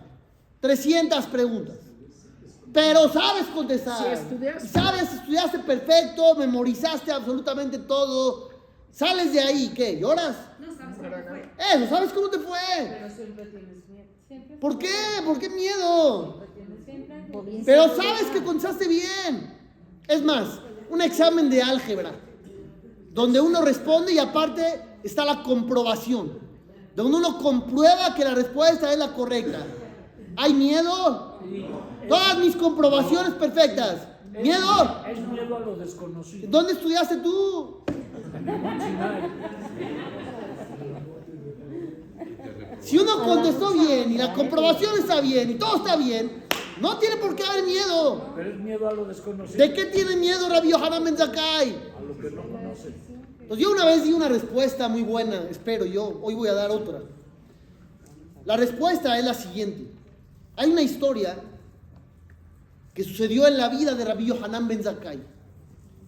300 0.59 1.25
preguntas. 1.27 1.77
Pero 2.71 3.09
sabes 3.09 3.45
contestar. 3.47 3.97
Sí, 3.97 4.13
estudiaste. 4.13 4.67
Sabes, 4.67 5.13
estudiaste 5.13 5.59
perfecto, 5.59 6.35
memorizaste 6.35 7.11
absolutamente 7.11 7.79
todo. 7.79 8.49
Sales 8.91 9.33
de 9.33 9.39
ahí, 9.41 9.71
¿qué? 9.75 9.99
¿Lloras? 9.99 10.35
No 10.59 10.75
sabes 10.75 10.97
cómo 10.97 11.09
te 11.09 11.23
fue. 11.23 11.38
Eso, 11.59 11.87
¿sabes 11.89 12.13
cómo 12.13 12.29
te 12.29 12.39
fue? 12.39 12.57
Pero 12.77 13.09
siempre 13.09 13.45
tienes 13.45 13.89
miedo. 13.89 14.07
Siempre 14.27 14.57
¿Por 14.57 14.77
qué? 14.79 14.95
¿Por 15.25 15.39
qué 15.39 15.49
miedo? 15.49 16.43
tienes 16.55 16.85
siempre. 16.85 17.63
Pero 17.65 17.95
sabes 17.95 18.27
que 18.31 18.41
contestaste 18.43 18.87
bien. 18.87 19.53
Es 20.07 20.23
más, 20.23 20.61
un 20.89 21.01
examen 21.01 21.49
de 21.49 21.61
álgebra, 21.61 22.13
donde 23.11 23.41
uno 23.41 23.61
responde 23.61 24.13
y 24.13 24.19
aparte 24.19 24.81
está 25.03 25.25
la 25.25 25.43
comprobación, 25.43 26.39
donde 26.95 27.17
uno 27.17 27.37
comprueba 27.37 28.15
que 28.15 28.23
la 28.23 28.33
respuesta 28.33 28.91
es 28.91 28.97
la 28.97 29.13
correcta. 29.13 29.65
¿Hay 30.37 30.53
miedo? 30.53 31.39
Todas 32.07 32.37
mis 32.39 32.55
comprobaciones 32.55 33.33
perfectas. 33.33 34.07
¿Miedo? 34.31 35.03
Es 35.07 35.19
miedo 35.27 35.57
a 35.57 35.59
lo 35.59 35.75
desconocido. 35.75 36.47
¿Dónde 36.49 36.73
estudiaste 36.73 37.17
tú? 37.17 37.83
Si 42.81 42.97
uno 42.97 43.23
contestó 43.23 43.73
bien 43.73 44.11
y 44.11 44.17
la 44.17 44.33
comprobación 44.33 44.97
está 44.97 45.21
bien 45.21 45.51
y 45.51 45.55
todo 45.55 45.77
está 45.77 45.95
bien, 45.95 46.43
no 46.79 46.97
tiene 46.97 47.17
por 47.17 47.35
qué 47.35 47.43
haber 47.43 47.65
miedo. 47.65 48.33
Pero 48.35 48.51
es 48.51 48.59
miedo 48.59 48.87
a 48.87 48.93
lo 48.93 49.05
desconocido. 49.05 49.57
¿De 49.57 49.73
qué 49.73 49.85
tiene 49.85 50.15
miedo 50.15 50.47
Rabbi 50.49 50.69
Yohanan 50.69 51.03
Ben 51.03 51.17
Zakkai? 51.17 51.75
A 51.97 52.01
lo 52.01 52.17
que 52.17 52.31
no 52.31 52.43
conoce. 52.43 52.93
Pues 53.47 53.59
yo 53.59 53.71
una 53.71 53.85
vez 53.85 54.03
di 54.03 54.13
una 54.13 54.29
respuesta 54.29 54.87
muy 54.87 55.01
buena, 55.01 55.47
espero 55.49 55.85
yo. 55.85 56.19
Hoy 56.21 56.35
voy 56.35 56.47
a 56.49 56.53
dar 56.53 56.71
otra. 56.71 57.01
La 58.45 58.55
respuesta 58.55 59.17
es 59.17 59.25
la 59.25 59.33
siguiente. 59.33 59.91
Hay 60.55 60.69
una 60.69 60.81
historia 60.81 61.37
que 62.93 63.03
sucedió 63.03 63.47
en 63.47 63.57
la 63.57 63.69
vida 63.69 63.93
de 63.95 64.05
Rabbi 64.05 64.27
Yohanan 64.27 64.67
Ben 64.67 64.83
Zakkai. 64.83 65.19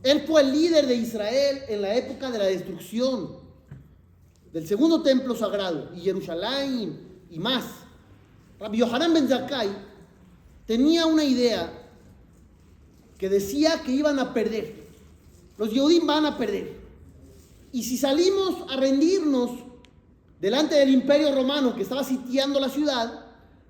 Él 0.04 0.24
fue 0.28 0.42
el 0.42 0.52
líder 0.52 0.88
de 0.88 0.96
Israel 0.96 1.64
en 1.68 1.82
la 1.82 1.96
época 1.96 2.32
de 2.32 2.40
la 2.40 2.46
destrucción 2.46 3.41
del 4.54 4.68
segundo 4.68 5.02
templo 5.02 5.36
sagrado 5.36 5.90
y 5.96 6.02
Jerusalén 6.02 7.00
y 7.30 7.40
más. 7.40 7.66
Rabbi 8.60 8.78
Yohanan 8.78 9.14
Ben 9.14 9.28
Zakkai 9.28 9.70
tenía 10.66 11.06
una 11.06 11.24
idea 11.24 11.72
que 13.18 13.30
decía 13.30 13.82
que 13.84 13.92
iban 13.92 14.20
a 14.20 14.34
perder. 14.34 14.88
Los 15.58 15.72
Yehudim 15.72 16.06
van 16.06 16.26
a 16.26 16.38
perder. 16.38 16.80
Y 17.72 17.84
si 17.84 17.98
salimos 17.98 18.70
a 18.70 18.76
rendirnos 18.76 19.52
delante 20.40 20.76
del 20.76 20.90
imperio 20.90 21.34
romano 21.34 21.74
que 21.76 21.84
estaba 21.84 22.04
sitiando 22.04 22.60
la 22.60 22.70
ciudad, 22.70 23.26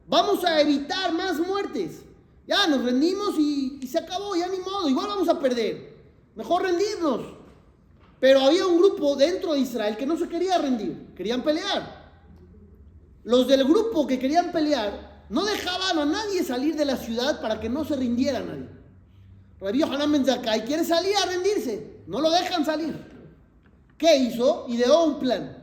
vamos 0.07 0.43
a 0.43 0.59
evitar 0.61 1.13
más 1.13 1.39
muertes. 1.39 2.01
Ya 2.47 2.65
nos 2.67 2.83
rendimos 2.83 3.37
y, 3.37 3.77
y 3.81 3.87
se 3.87 3.99
acabó, 3.99 4.35
ya 4.35 4.47
ni 4.47 4.59
modo, 4.59 4.89
igual 4.89 5.07
vamos 5.07 5.29
a 5.29 5.39
perder. 5.39 5.95
Mejor 6.35 6.63
rendirnos. 6.63 7.40
Pero 8.21 8.41
había 8.41 8.67
un 8.67 8.77
grupo 8.77 9.15
dentro 9.15 9.53
de 9.53 9.61
Israel 9.61 9.97
que 9.97 10.05
no 10.05 10.15
se 10.15 10.29
quería 10.29 10.59
rendir, 10.59 11.11
querían 11.15 11.41
pelear. 11.41 12.11
Los 13.23 13.47
del 13.47 13.63
grupo 13.63 14.05
que 14.05 14.19
querían 14.19 14.51
pelear 14.51 15.25
no 15.29 15.43
dejaban 15.43 15.97
a 15.97 16.05
nadie 16.05 16.43
salir 16.43 16.75
de 16.75 16.85
la 16.85 16.97
ciudad 16.97 17.41
para 17.41 17.59
que 17.59 17.67
no 17.67 17.83
se 17.83 17.95
rindiera 17.95 18.39
nadie. 18.39 18.69
Rabbi 19.59 19.79
Yohanan 19.79 20.11
Ben 20.11 20.23
Zakkai 20.23 20.65
quiere 20.65 20.83
salir 20.83 21.15
a 21.17 21.25
rendirse, 21.25 22.03
no 22.05 22.21
lo 22.21 22.29
dejan 22.29 22.63
salir. 22.63 22.95
¿Qué 23.97 24.15
hizo? 24.17 24.65
Ideó 24.67 25.03
un 25.05 25.19
plan. 25.19 25.57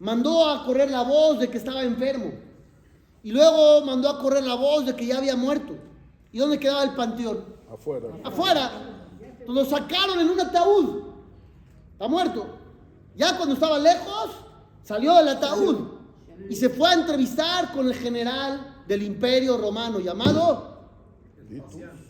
Mandó 0.00 0.48
a 0.48 0.66
correr 0.66 0.90
la 0.90 1.02
voz 1.02 1.38
de 1.38 1.48
que 1.48 1.58
estaba 1.58 1.84
enfermo. 1.84 2.32
Y 3.22 3.30
luego 3.30 3.84
mandó 3.84 4.08
a 4.08 4.18
correr 4.18 4.42
la 4.42 4.56
voz 4.56 4.86
de 4.86 4.96
que 4.96 5.06
ya 5.06 5.18
había 5.18 5.36
muerto. 5.36 5.76
¿Y 6.32 6.38
dónde 6.38 6.58
quedaba 6.58 6.82
el 6.82 6.94
panteón? 6.94 7.44
Afuera. 7.72 8.08
Afuera. 8.24 8.70
Entonces 9.20 9.48
lo 9.48 9.64
sacaron 9.64 10.18
en 10.18 10.30
un 10.30 10.40
ataúd. 10.40 11.05
Está 11.96 12.08
muerto. 12.08 12.58
Ya 13.14 13.38
cuando 13.38 13.54
estaba 13.54 13.78
lejos, 13.78 14.32
salió 14.82 15.14
del 15.14 15.28
ataúd. 15.28 15.92
Y 16.50 16.54
se 16.54 16.68
fue 16.68 16.90
a 16.90 16.92
entrevistar 16.92 17.72
con 17.72 17.86
el 17.86 17.94
general 17.94 18.82
del 18.86 19.02
imperio 19.02 19.56
romano 19.56 19.98
llamado 19.98 20.76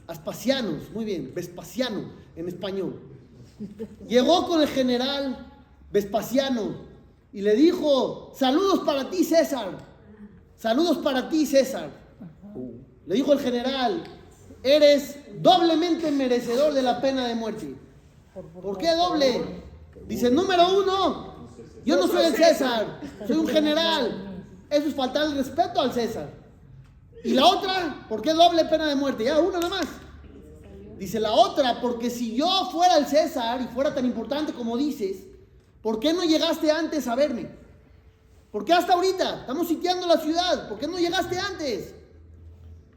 Aspasianos. 0.09 0.91
Muy 0.93 1.05
bien, 1.05 1.31
Vespasiano 1.33 2.03
en 2.35 2.49
español. 2.49 2.99
Llegó 4.09 4.49
con 4.49 4.61
el 4.61 4.67
general 4.67 5.53
Vespasiano 5.93 6.75
y 7.33 7.43
le 7.43 7.55
dijo, 7.55 8.33
saludos 8.35 8.81
para 8.81 9.09
ti 9.09 9.23
César, 9.23 9.79
saludos 10.57 10.99
para 10.99 11.29
ti 11.29 11.47
César. 11.47 11.91
Le 13.07 13.15
dijo 13.15 13.33
el 13.33 13.39
general, 13.39 14.03
eres 14.65 15.17
doblemente 15.41 16.11
merecedor 16.11 16.75
de 16.75 16.83
la 16.83 17.01
pena 17.01 17.29
de 17.29 17.37
muerte. 17.37 17.77
¿Por 18.35 18.77
qué 18.79 18.93
doble? 18.97 19.65
Dice, 20.07 20.31
número 20.31 20.79
uno, 20.79 21.49
yo 21.85 21.97
no 21.97 22.07
soy 22.07 22.27
el 22.27 22.35
César, 22.35 23.01
soy 23.27 23.37
un 23.37 23.49
general. 23.49 24.45
Eso 24.71 24.89
es 24.89 24.95
faltar 24.95 25.27
el 25.27 25.37
respeto 25.37 25.81
al 25.81 25.93
César. 25.93 26.31
Y 27.25 27.35
la 27.35 27.47
otra, 27.47 28.07
¿por 28.09 28.23
qué 28.23 28.33
doble 28.33 28.65
pena 28.67 28.87
de 28.87 28.95
muerte? 28.95 29.25
Ya, 29.25 29.39
una 29.39 29.59
nada 29.59 29.69
más. 29.69 29.87
Dice 30.99 31.21
la 31.21 31.33
otra, 31.33 31.81
porque 31.81 32.09
si 32.09 32.35
yo 32.35 32.69
fuera 32.73 32.97
el 32.97 33.07
César 33.07 33.61
y 33.61 33.67
fuera 33.67 33.95
tan 33.95 34.05
importante 34.05 34.53
como 34.53 34.77
dices, 34.77 35.25
¿por 35.83 36.01
qué 36.01 36.13
no 36.13 36.25
llegaste 36.25 36.71
antes 36.71 37.07
a 37.07 37.15
verme? 37.15 37.51
¿Por 38.51 38.65
qué 38.65 38.73
hasta 38.73 38.95
ahorita? 38.95 39.41
Estamos 39.41 39.69
sitiando 39.69 40.07
la 40.07 40.19
ciudad. 40.19 40.69
¿Por 40.69 40.79
qué 40.79 40.87
no 40.89 40.99
llegaste 40.99 41.39
antes? 41.39 41.95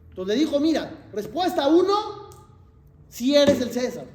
Entonces 0.09 0.35
le 0.35 0.39
dijo, 0.39 0.59
mira, 0.59 1.09
respuesta 1.11 1.67
uno, 1.67 2.29
si 3.09 3.35
eres 3.35 3.59
el 3.61 3.71
César. 3.71 4.05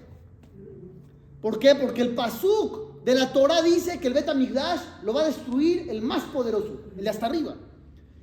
¿Por 1.45 1.59
qué? 1.59 1.75
Porque 1.75 2.01
el 2.01 2.15
Pasuk 2.15 3.05
de 3.05 3.15
la 3.15 3.31
Torah 3.31 3.61
dice 3.61 4.01
que 4.01 4.07
el 4.07 4.15
Bet 4.15 4.31
Amigdash 4.31 4.81
lo 5.03 5.13
va 5.13 5.21
a 5.21 5.27
destruir 5.27 5.91
el 5.91 6.01
más 6.01 6.23
poderoso, 6.23 6.85
el 6.97 7.05
de 7.05 7.11
hasta 7.11 7.27
arriba. 7.27 7.55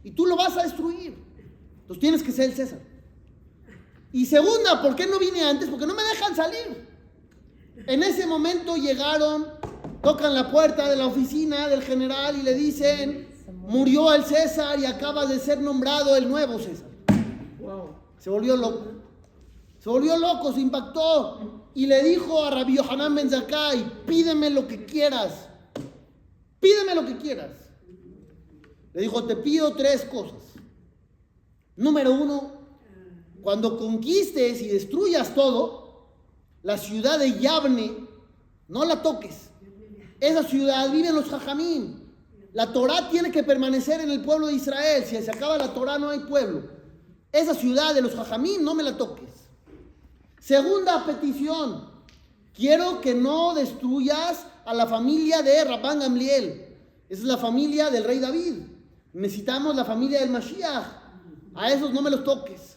Y 0.03 0.09
tú 0.09 0.25
lo 0.25 0.35
vas 0.35 0.57
a 0.57 0.63
destruir. 0.63 1.23
Entonces 1.81 1.99
tienes 1.99 2.23
que 2.23 2.31
ser 2.31 2.49
el 2.49 2.55
César. 2.55 2.79
Y 4.11 4.25
segunda, 4.25 4.81
¿por 4.81 4.95
qué 4.95 5.05
no 5.05 5.19
vine 5.19 5.43
antes? 5.43 5.69
Porque 5.69 5.85
no 5.85 5.93
me 5.93 6.01
dejan 6.01 6.35
salir. 6.35 6.89
En 7.85 8.01
ese 8.01 8.25
momento 8.25 8.75
llegaron, 8.75 9.49
tocan 10.01 10.33
la 10.33 10.49
puerta 10.49 10.89
de 10.89 10.95
la 10.95 11.05
oficina 11.05 11.67
del 11.67 11.83
general 11.83 12.39
y 12.39 12.41
le 12.41 12.55
dicen, 12.55 13.27
murió 13.67 14.11
el 14.15 14.25
César 14.25 14.79
y 14.79 14.87
acaba 14.87 15.27
de 15.27 15.37
ser 15.37 15.61
nombrado 15.61 16.15
el 16.15 16.27
nuevo 16.27 16.57
César. 16.57 16.89
Se 18.17 18.31
volvió 18.31 18.57
loco. 18.57 18.93
Se 19.77 19.89
volvió 19.89 20.17
loco, 20.17 20.51
se 20.53 20.61
impactó 20.61 21.60
y 21.73 21.85
le 21.85 22.03
dijo 22.03 22.43
a 22.43 22.51
Rabbi 22.51 22.75
Yohanan 22.75 23.15
Ben 23.15 23.29
Zakkai, 23.29 24.05
pídeme 24.05 24.49
lo 24.49 24.67
que 24.67 24.85
quieras. 24.85 25.47
Pídeme 26.59 26.95
lo 26.95 27.05
que 27.05 27.17
quieras. 27.17 27.51
Le 28.93 29.01
dijo, 29.01 29.23
te 29.23 29.35
pido 29.37 29.73
tres 29.73 30.03
cosas. 30.03 30.41
Número 31.75 32.13
uno, 32.13 32.51
cuando 33.41 33.77
conquistes 33.77 34.61
y 34.61 34.67
destruyas 34.67 35.33
todo, 35.33 36.09
la 36.61 36.77
ciudad 36.77 37.17
de 37.17 37.39
Yavne, 37.39 38.07
no 38.67 38.85
la 38.85 39.01
toques. 39.01 39.49
Esa 40.19 40.43
ciudad 40.43 40.91
viven 40.91 41.15
los 41.15 41.29
jajamín. 41.29 42.01
La 42.53 42.71
Torah 42.73 43.09
tiene 43.09 43.31
que 43.31 43.43
permanecer 43.43 44.01
en 44.01 44.11
el 44.11 44.21
pueblo 44.21 44.47
de 44.47 44.53
Israel. 44.53 45.03
Si 45.05 45.15
se 45.15 45.31
acaba 45.31 45.57
la 45.57 45.73
Torah 45.73 45.97
no 45.97 46.09
hay 46.09 46.19
pueblo. 46.19 46.63
Esa 47.31 47.55
ciudad 47.55 47.95
de 47.95 48.01
los 48.01 48.13
jajamín 48.13 48.63
no 48.63 48.75
me 48.75 48.83
la 48.83 48.97
toques. 48.97 49.40
Segunda 50.41 51.05
petición. 51.05 51.87
Quiero 52.51 52.99
que 52.99 53.13
no 53.13 53.53
destruyas 53.53 54.43
a 54.65 54.73
la 54.73 54.87
familia 54.87 55.43
de 55.43 55.63
Rabban 55.63 55.99
Gamliel. 55.99 56.65
Esa 57.07 57.21
es 57.21 57.27
la 57.27 57.37
familia 57.37 57.91
del 57.91 58.03
rey 58.03 58.17
David. 58.17 58.55
Necesitamos 59.13 59.75
la 59.75 59.85
familia 59.85 60.19
del 60.19 60.31
Mashiach. 60.31 60.85
A 61.53 61.71
esos 61.71 61.93
no 61.93 62.01
me 62.01 62.09
los 62.09 62.23
toques. 62.23 62.75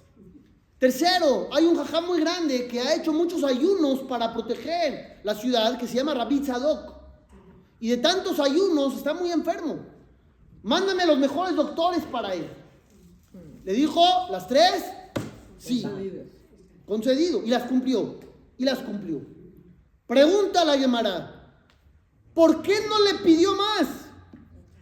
Tercero, 0.79 1.49
hay 1.53 1.65
un 1.65 1.77
jajam 1.77 2.07
muy 2.07 2.21
grande 2.21 2.69
que 2.69 2.81
ha 2.81 2.97
hecho 2.97 3.15
muchos 3.15 3.43
ayunos 3.43 4.01
para 4.01 4.35
proteger 4.35 5.21
la 5.25 5.35
ciudad 5.35 5.79
que 5.79 5.89
se 5.89 5.97
llama 5.97 6.13
Rabbi 6.13 6.41
Tzadok. 6.41 6.93
Y 7.81 7.89
de 7.89 7.97
tantos 7.97 8.39
ayunos 8.41 8.95
está 8.95 9.15
muy 9.15 9.31
enfermo. 9.31 9.79
Mándame 10.63 11.07
los 11.07 11.17
mejores 11.17 11.57
doctores 11.57 12.05
para 12.05 12.35
él. 12.35 12.47
Le 13.65 13.73
dijo 13.73 14.05
las 14.31 14.47
tres, 14.47 14.85
sí, 15.57 15.83
concedido. 16.87 17.43
Y 17.45 17.51
las 17.51 17.65
cumplió. 17.65 18.21
Y 18.57 18.65
las 18.65 18.79
cumplió. 18.79 19.21
Pregunta 20.07 20.63
a 20.63 20.65
la 20.65 20.79
Gemara, 20.79 21.55
¿por 22.35 22.63
qué 22.63 22.87
no 22.89 23.03
le 23.05 23.19
pidió 23.21 23.55
más? 23.55 23.89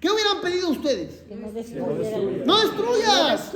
¿Qué 0.00 0.10
hubieran 0.10 0.40
pedido 0.40 0.70
ustedes? 0.70 1.22
Que 1.28 1.36
no 1.36 1.52
destruyas. 2.60 3.52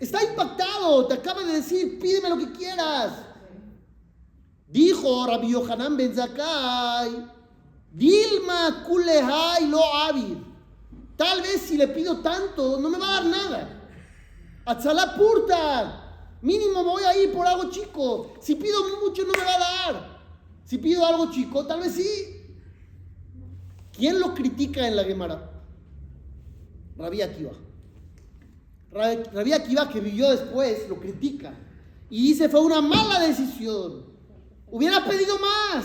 Está 0.00 0.24
impactado, 0.24 1.06
te 1.06 1.14
acaba 1.14 1.44
de 1.44 1.52
decir, 1.54 1.98
pídeme 2.00 2.30
lo 2.30 2.38
que 2.38 2.52
quieras. 2.52 3.12
Dijo 4.66 5.26
Rabbi 5.26 5.50
Yohanan 5.52 5.96
Ben 5.96 6.14
Zakkai, 6.14 7.28
Dilma 7.92 8.82
kulehai 8.84 9.68
lo 9.68 9.84
avir. 9.94 10.38
Tal 11.16 11.42
vez 11.42 11.60
si 11.60 11.76
le 11.76 11.86
pido 11.88 12.18
tanto, 12.20 12.80
no 12.80 12.90
me 12.90 12.98
va 12.98 13.06
a 13.06 13.12
dar 13.20 13.26
nada. 13.26 13.68
Atzalá 14.64 15.14
purta. 15.16 16.03
Mínimo 16.44 16.84
voy 16.84 17.02
a 17.04 17.16
ir 17.16 17.32
por 17.32 17.46
algo 17.46 17.70
chico. 17.70 18.34
Si 18.38 18.54
pido 18.54 18.78
mucho 19.02 19.22
no 19.24 19.32
me 19.32 19.38
va 19.44 19.54
a 19.54 19.58
dar. 19.92 20.20
Si 20.66 20.76
pido 20.76 21.06
algo 21.06 21.30
chico, 21.30 21.66
tal 21.66 21.80
vez 21.80 21.94
sí. 21.94 22.42
¿Quién 23.96 24.20
lo 24.20 24.34
critica 24.34 24.86
en 24.86 24.94
la 24.96 25.04
Gemara? 25.04 25.50
Rabí 26.98 27.22
Akiva. 27.22 27.52
Ra- 28.92 29.22
Rabí 29.32 29.52
Akiva 29.54 29.88
que 29.88 30.00
vivió 30.00 30.28
después 30.30 30.86
lo 30.88 31.00
critica 31.00 31.54
y 32.10 32.28
dice 32.28 32.50
fue 32.50 32.60
una 32.60 32.82
mala 32.82 33.20
decisión. 33.20 34.04
Hubiera 34.70 35.02
pedido 35.06 35.38
más, 35.38 35.84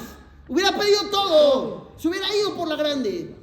hubiera 0.49 0.77
pedido 0.77 1.03
todo, 1.09 1.93
se 1.97 2.07
hubiera 2.09 2.27
ido 2.35 2.53
por 2.55 2.67
la 2.67 2.75
grande. 2.75 3.33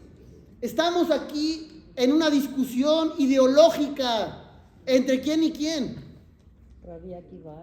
Estamos 0.61 1.11
aquí 1.11 1.83
en 1.97 2.13
una 2.13 2.29
discusión 2.29 3.13
ideológica 3.19 4.43
entre 4.85 5.21
quién 5.23 5.43
y 5.45 5.53
quién, 5.53 6.05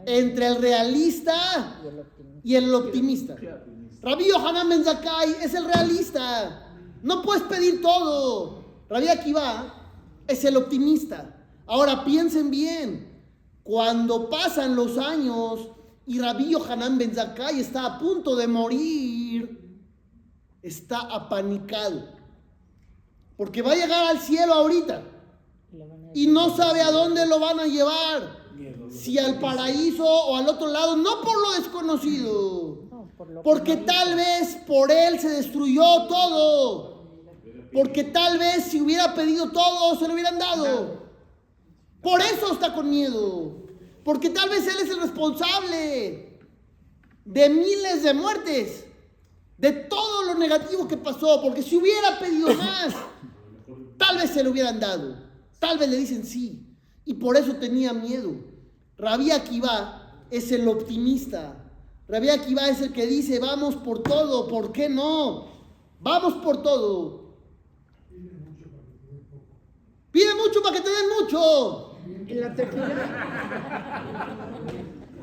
entre 0.05 0.47
el 0.47 0.62
realista 0.62 1.79
y 1.81 1.88
el 1.88 1.99
optimista. 1.99 2.43
y 2.43 2.55
el 2.55 2.73
optimista. 2.73 3.36
Rabbi 4.01 4.27
Yohanan 4.27 4.69
Ben 4.69 4.83
Zakkai 4.83 5.36
es 5.41 5.53
el 5.53 5.65
realista. 5.65 6.67
No 7.01 7.21
puedes 7.21 7.43
pedir 7.43 7.81
todo. 7.81 8.63
Rabbi 8.89 9.07
Akiva 9.07 9.73
es 10.27 10.43
el 10.43 10.57
optimista. 10.57 11.36
Ahora 11.65 12.03
piensen 12.03 12.51
bien. 12.51 13.12
Cuando 13.63 14.29
pasan 14.29 14.75
los 14.75 14.97
años 14.97 15.69
y 16.05 16.19
Rabbi 16.19 16.49
Yohanan 16.49 16.97
Ben 16.97 17.15
Zakkai 17.15 17.62
está 17.62 17.86
a 17.86 17.99
punto 17.99 18.36
de 18.36 18.47
morir, 18.47 19.79
está 20.62 20.99
apanicado. 20.99 22.09
Porque 23.38 23.62
va 23.62 23.71
a 23.71 23.75
llegar 23.75 24.05
al 24.05 24.19
cielo 24.19 24.53
ahorita 24.53 25.01
y 26.13 26.27
no 26.27 26.55
sabe 26.55 26.81
a 26.81 26.91
dónde 26.91 27.25
lo 27.25 27.39
van 27.39 27.62
a 27.62 27.65
llevar. 27.67 28.42
Si 28.93 29.17
al 29.17 29.39
paraíso 29.39 30.06
o 30.06 30.38
al 30.38 30.47
otro 30.47 30.67
lado, 30.67 30.95
no 30.95 31.21
por 31.21 31.41
lo 31.41 31.53
desconocido. 31.53 32.88
No, 32.91 33.10
por 33.17 33.29
lo 33.29 33.41
que 33.41 33.43
Porque 33.43 33.77
tal 33.77 34.15
vez 34.15 34.58
por 34.67 34.91
él 34.91 35.19
se 35.19 35.29
destruyó 35.29 36.08
todo. 36.08 36.93
Porque 37.73 38.03
tal 38.03 38.38
vez 38.38 38.65
si 38.65 38.79
hubiera 38.79 39.15
pedido 39.15 39.51
todo, 39.51 39.97
se 39.97 40.08
lo 40.08 40.13
hubieran 40.13 40.38
dado. 40.38 41.03
Por 42.01 42.21
eso 42.21 42.53
está 42.53 42.73
con 42.73 42.89
miedo. 42.89 43.63
Porque 44.03 44.29
tal 44.29 44.49
vez 44.49 44.67
él 44.67 44.75
es 44.84 44.89
el 44.91 45.01
responsable 45.01 46.39
de 47.25 47.49
miles 47.49 48.03
de 48.03 48.13
muertes. 48.13 48.86
De 49.58 49.71
todo 49.71 50.23
lo 50.23 50.36
negativo 50.36 50.88
que 50.88 50.97
pasó. 50.97 51.41
Porque 51.41 51.63
si 51.63 51.77
hubiera 51.77 52.19
pedido 52.19 52.53
más, 52.56 52.93
tal 53.97 54.17
vez 54.17 54.29
se 54.29 54.43
lo 54.43 54.51
hubieran 54.51 54.79
dado. 54.79 55.17
Tal 55.58 55.79
vez 55.79 55.89
le 55.89 55.97
dicen 55.97 56.25
sí. 56.25 56.67
Y 57.06 57.15
por 57.15 57.38
eso 57.38 57.56
tenía 57.56 57.91
miedo. 57.91 58.53
Rabí 58.97 59.32
Akiva 59.32 60.25
es 60.29 60.51
el 60.51 60.67
optimista. 60.67 61.56
Rabí 62.08 62.29
Akiva 62.29 62.67
es 62.69 62.82
el 62.82 62.93
que 62.93 63.06
dice, 63.08 63.39
vamos 63.39 63.75
por 63.75 64.03
todo, 64.03 64.47
¿por 64.47 64.71
qué 64.71 64.89
no? 64.89 65.47
Vamos 65.99 66.36
por 66.36 66.62
todo. 66.62 67.23
Pide 70.12 70.36
mucho 70.36 70.62
para 70.62 70.75
que 70.75 70.82
te 70.82 70.89
den 70.89 71.10
mucho. 71.19 71.95
En 72.27 72.41
la 72.41 72.53
tefilá. 72.53 74.03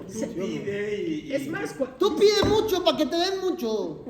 Es 0.09 1.49
más, 1.49 1.77
Tú 1.99 2.17
pide 2.17 2.43
mucho 2.49 2.83
para 2.83 2.97
que 2.97 3.07
te 3.07 3.17
den 3.17 3.41
mucho. 3.41 4.05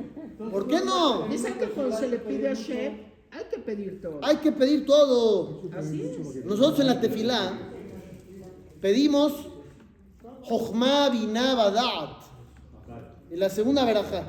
¿Por 0.50 0.66
qué 0.66 0.80
no? 0.80 1.28
dicen 1.28 1.58
que 1.58 1.68
cuando 1.68 1.96
se 1.96 2.08
le 2.08 2.18
pide 2.18 2.48
a 2.48 2.54
Shem, 2.54 3.10
hay 3.30 3.44
que 3.50 3.58
pedir 3.58 4.00
todo. 4.00 4.20
Hay 4.22 4.36
que 4.36 4.52
pedir 4.52 4.86
todo. 4.86 5.62
Así 5.76 6.02
es. 6.02 6.44
Nosotros 6.44 6.80
en 6.80 6.86
la 6.86 7.00
tefilá 7.00 7.69
pedimos 8.80 9.48
Jochma 10.42 11.08
Binah 11.10 11.54
Badat. 11.54 12.22
En 13.30 13.38
la 13.38 13.48
segunda 13.48 13.84
verajá. 13.84 14.24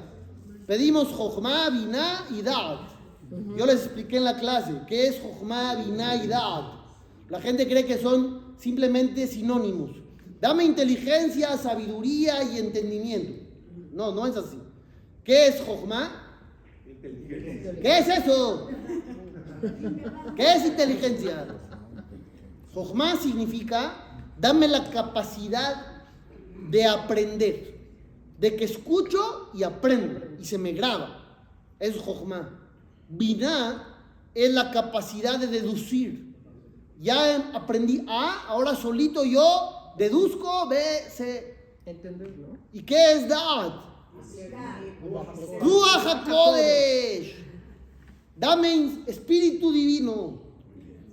Pedimos 0.68 1.08
Jochma 1.10 1.70
Binah 1.70 2.28
y 2.30 2.42
Da'at. 2.42 2.92
Yo 3.58 3.66
les 3.66 3.86
expliqué 3.86 4.18
en 4.18 4.26
la 4.26 4.38
clase 4.38 4.74
qué 4.88 5.08
es 5.08 5.22
Jochma 5.22 5.76
Binah 5.76 6.24
y 6.24 6.28
Da'at. 6.28 6.82
La 7.30 7.42
gente 7.42 7.68
cree 7.68 7.86
que 7.86 7.98
son 7.98 8.56
simplemente 8.58 9.26
sinónimos. 9.26 9.92
Dame 10.40 10.64
inteligencia, 10.64 11.58
sabiduría 11.58 12.44
y 12.44 12.60
entendimiento. 12.60 13.44
No, 13.92 14.14
no 14.14 14.28
es 14.28 14.36
así. 14.36 14.60
¿Qué 15.24 15.48
es 15.48 15.62
Jochma? 15.62 16.12
¿Qué 17.02 17.98
es 18.00 18.08
eso? 18.08 18.70
¿Qué 20.36 20.54
es 20.54 20.66
inteligencia? 20.66 21.48
Jochma 22.74 23.16
significa 23.16 24.11
dame 24.42 24.68
la 24.68 24.90
capacidad 24.90 26.02
de 26.70 26.86
aprender, 26.86 27.80
de 28.40 28.56
que 28.56 28.66
escucho 28.66 29.52
y 29.54 29.62
aprendo 29.62 30.20
y 30.40 30.46
se 30.46 30.58
me 30.58 30.74
graba. 30.74 31.24
Es 31.80 31.96
Jochma. 31.98 32.60
Binah 33.08 33.88
es 34.34 34.52
la 34.52 34.72
capacidad 34.72 35.38
de 35.38 35.48
deducir. 35.48 36.34
Ya 37.00 37.36
em- 37.36 37.56
aprendí 37.56 38.04
A, 38.08 38.46
ahora 38.48 38.76
solito 38.76 39.24
yo 39.24 39.94
deduzco 39.98 40.68
B, 40.68 40.78
C. 41.10 41.78
¿Entendés, 41.86 42.36
no? 42.38 42.58
¿Y 42.74 42.82
qué 42.82 43.14
es 43.14 43.28
Da'at? 43.28 43.74
Ruach 45.60 46.06
HaKodesh. 46.06 47.36
Dame 48.36 49.04
espíritu 49.08 49.72
divino. 49.72 50.42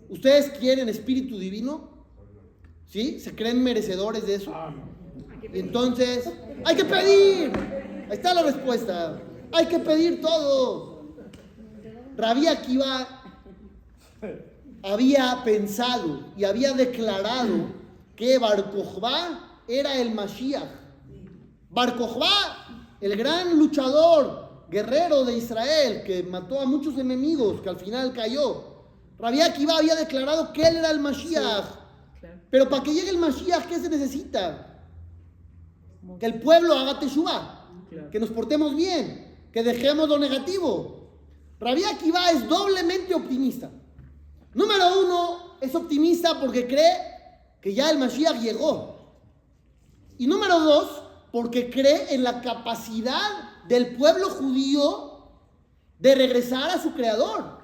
¿Ustedes 0.08 0.50
quieren 0.58 0.88
espíritu 0.88 1.38
divino? 1.38 1.97
¿Sí? 2.88 3.20
¿Se 3.20 3.34
creen 3.34 3.62
merecedores 3.62 4.26
de 4.26 4.36
eso? 4.36 4.52
Y 5.52 5.58
entonces, 5.58 6.28
hay 6.64 6.74
que 6.74 6.84
pedir. 6.84 7.52
Ahí 8.10 8.16
está 8.16 8.32
la 8.32 8.42
respuesta. 8.42 9.20
Hay 9.52 9.66
que 9.66 9.78
pedir 9.78 10.20
todo. 10.20 10.98
Rabí 12.16 12.46
Akiva 12.46 13.22
había 14.82 15.42
pensado 15.44 16.32
y 16.36 16.44
había 16.44 16.72
declarado 16.72 17.66
que 18.16 18.38
Bar 18.38 18.70
era 19.68 20.00
el 20.00 20.14
Mashiach. 20.14 20.68
Bar 21.70 21.94
el 23.00 23.16
gran 23.16 23.56
luchador, 23.58 24.64
guerrero 24.70 25.24
de 25.24 25.36
Israel, 25.36 26.02
que 26.04 26.22
mató 26.22 26.60
a 26.60 26.66
muchos 26.66 26.98
enemigos, 26.98 27.60
que 27.60 27.68
al 27.68 27.78
final 27.78 28.12
cayó. 28.12 28.64
Rabí 29.18 29.40
Akiva 29.42 29.76
había 29.76 29.94
declarado 29.94 30.52
que 30.52 30.62
él 30.62 30.76
era 30.76 30.90
el 30.90 31.00
Mashiach. 31.00 31.77
Claro. 32.20 32.40
Pero 32.50 32.68
para 32.68 32.82
que 32.82 32.92
llegue 32.94 33.10
el 33.10 33.18
Mashiach, 33.18 33.66
¿qué 33.66 33.78
se 33.78 33.88
necesita? 33.88 34.84
Que 36.18 36.26
el 36.26 36.40
pueblo 36.40 36.74
haga 36.74 36.98
teshuva, 36.98 37.66
Claro. 37.90 38.10
que 38.10 38.18
nos 38.20 38.30
portemos 38.30 38.74
bien, 38.74 39.36
que 39.52 39.62
dejemos 39.62 40.08
lo 40.08 40.18
negativo. 40.18 41.10
Rabí 41.60 41.84
Akiva 41.84 42.30
es 42.30 42.48
doblemente 42.48 43.14
optimista. 43.14 43.70
Número 44.54 45.00
uno, 45.04 45.56
es 45.60 45.74
optimista 45.74 46.40
porque 46.40 46.66
cree 46.66 46.96
que 47.60 47.74
ya 47.74 47.90
el 47.90 47.98
Mashiach 47.98 48.40
llegó. 48.40 48.96
Y 50.18 50.26
número 50.26 50.58
dos, 50.60 51.02
porque 51.32 51.70
cree 51.70 52.14
en 52.14 52.24
la 52.24 52.40
capacidad 52.40 53.64
del 53.68 53.96
pueblo 53.96 54.30
judío 54.30 55.28
de 55.98 56.14
regresar 56.14 56.70
a 56.70 56.82
su 56.82 56.92
creador. 56.94 57.57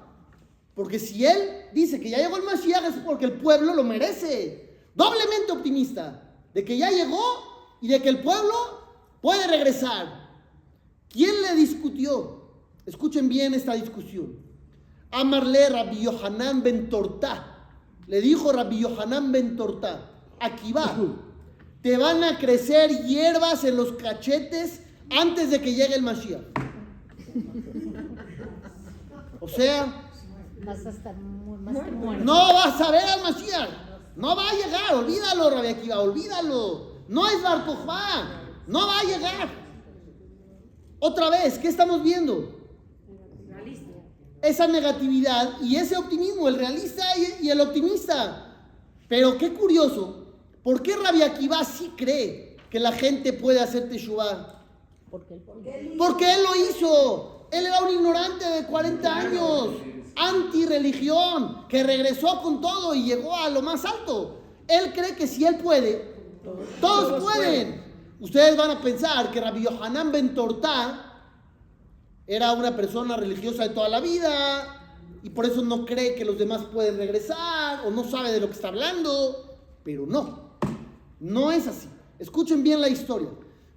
Porque 0.75 0.99
si 0.99 1.25
él 1.25 1.39
dice 1.73 1.99
que 2.01 2.09
ya 2.09 2.17
llegó 2.17 2.35
el 2.35 2.43
Mashiach 2.43 2.83
es 2.83 2.95
porque 3.05 3.25
el 3.25 3.33
pueblo 3.33 3.73
lo 3.73 3.83
merece. 3.83 4.77
Doblemente 4.93 5.53
optimista 5.53 6.33
de 6.53 6.65
que 6.65 6.77
ya 6.77 6.91
llegó 6.91 7.21
y 7.81 7.87
de 7.87 8.01
que 8.01 8.09
el 8.09 8.21
pueblo 8.21 8.53
puede 9.21 9.47
regresar. 9.47 10.29
¿Quién 11.09 11.41
le 11.41 11.55
discutió? 11.55 12.51
Escuchen 12.85 13.29
bien 13.29 13.53
esta 13.53 13.73
discusión. 13.73 14.37
Amarle 15.11 15.69
Rabbi 15.69 16.01
Yohanan 16.01 16.61
ben 16.61 16.89
Tortá. 16.89 17.69
Le 18.07 18.19
dijo 18.19 18.51
Rabbi 18.51 18.81
Yohanan 18.81 19.31
ben 19.31 19.55
Tortá. 19.55 20.11
Aquí 20.41 20.73
va. 20.73 20.93
Te 21.81 21.97
van 21.97 22.23
a 22.23 22.37
crecer 22.37 23.05
hierbas 23.05 23.63
en 23.63 23.77
los 23.77 23.93
cachetes 23.93 24.81
antes 25.09 25.51
de 25.51 25.61
que 25.61 25.73
llegue 25.73 25.95
el 25.95 26.01
Mashiach. 26.01 26.43
O 29.39 29.47
sea, 29.47 30.04
Vas 30.65 30.85
a 30.85 30.89
estar 30.89 31.15
mu- 31.15 31.57
más 31.57 31.83
que 31.83 31.91
muerto. 31.91 32.23
no 32.23 32.53
vas 32.53 32.81
a 32.81 32.91
ver 32.91 33.05
al 33.05 33.21
Mashiach. 33.21 33.69
No 34.15 34.35
va 34.35 34.49
a 34.49 34.53
llegar. 34.53 34.95
Olvídalo, 34.95 35.49
Rabbi 35.49 35.67
Akiva. 35.67 35.99
Olvídalo. 35.99 36.95
No 37.07 37.27
es 37.27 37.41
Bar. 37.43 37.65
No 38.67 38.87
va 38.87 38.99
a 38.99 39.03
llegar. 39.03 39.49
Otra 40.99 41.29
vez, 41.29 41.59
¿qué 41.59 41.67
estamos 41.67 42.01
viendo? 42.01 42.55
Esa 44.41 44.67
negatividad 44.67 45.59
y 45.61 45.75
ese 45.75 45.97
optimismo, 45.97 46.47
el 46.47 46.55
realista 46.57 47.03
y, 47.41 47.49
el 47.49 47.61
optimista. 47.61 48.55
Pero 49.07 49.37
qué 49.37 49.53
curioso. 49.53 50.25
¿Por 50.63 50.81
qué 50.81 50.95
Rabbi 50.95 51.21
Akiva 51.21 51.63
sí 51.63 51.93
cree 51.97 52.57
que 52.69 52.79
la 52.79 52.91
gente 52.91 53.33
puede 53.33 53.59
hacer? 53.59 53.89
Porque 55.09 55.33
el 55.35 55.97
Porque 55.97 56.33
él 56.33 56.43
lo 56.43 56.55
hizo. 56.55 57.34
Él 57.51 57.65
era 57.65 57.81
un 57.81 57.89
ignorante 57.89 58.45
de 58.45 58.65
40 58.65 59.15
años, 59.15 59.69
anti-religión, 60.15 61.65
que 61.67 61.83
regresó 61.83 62.41
con 62.41 62.61
todo 62.61 62.93
y 62.95 63.03
llegó 63.03 63.35
a 63.35 63.49
lo 63.49 63.61
más 63.61 63.85
alto. 63.85 64.39
Él 64.67 64.93
cree 64.93 65.15
que 65.15 65.27
si 65.27 65.45
él 65.45 65.57
puede, 65.57 66.13
Todos 66.79 67.23
pueden. 67.23 67.83
Ustedes 68.19 68.55
van 68.55 68.71
a 68.71 68.81
pensar 68.81 69.31
que 69.31 69.41
Rabbi 69.41 69.63
Yohanan 69.63 70.11
Ben 70.11 70.33
Tortá 70.33 71.13
era 72.27 72.53
una 72.53 72.75
persona 72.75 73.17
religiosa 73.17 73.63
de 73.63 73.69
toda 73.69 73.89
la 73.89 73.99
vida 73.99 74.97
y 75.21 75.29
por 75.29 75.45
eso 75.45 75.63
no 75.63 75.85
cree 75.85 76.15
que 76.15 76.25
los 76.25 76.37
demás 76.37 76.63
pueden 76.71 76.97
regresar 76.97 77.85
o 77.85 77.91
no 77.91 78.03
sabe 78.03 78.31
de 78.31 78.39
lo 78.39 78.47
que 78.47 78.53
está 78.53 78.69
hablando. 78.69 79.57
Pero 79.83 80.05
no, 80.05 80.51
no 81.19 81.51
es 81.51 81.67
así. 81.67 81.87
Escuchen 82.19 82.63
bien 82.63 82.79
la 82.79 82.89
historia. 82.89 83.29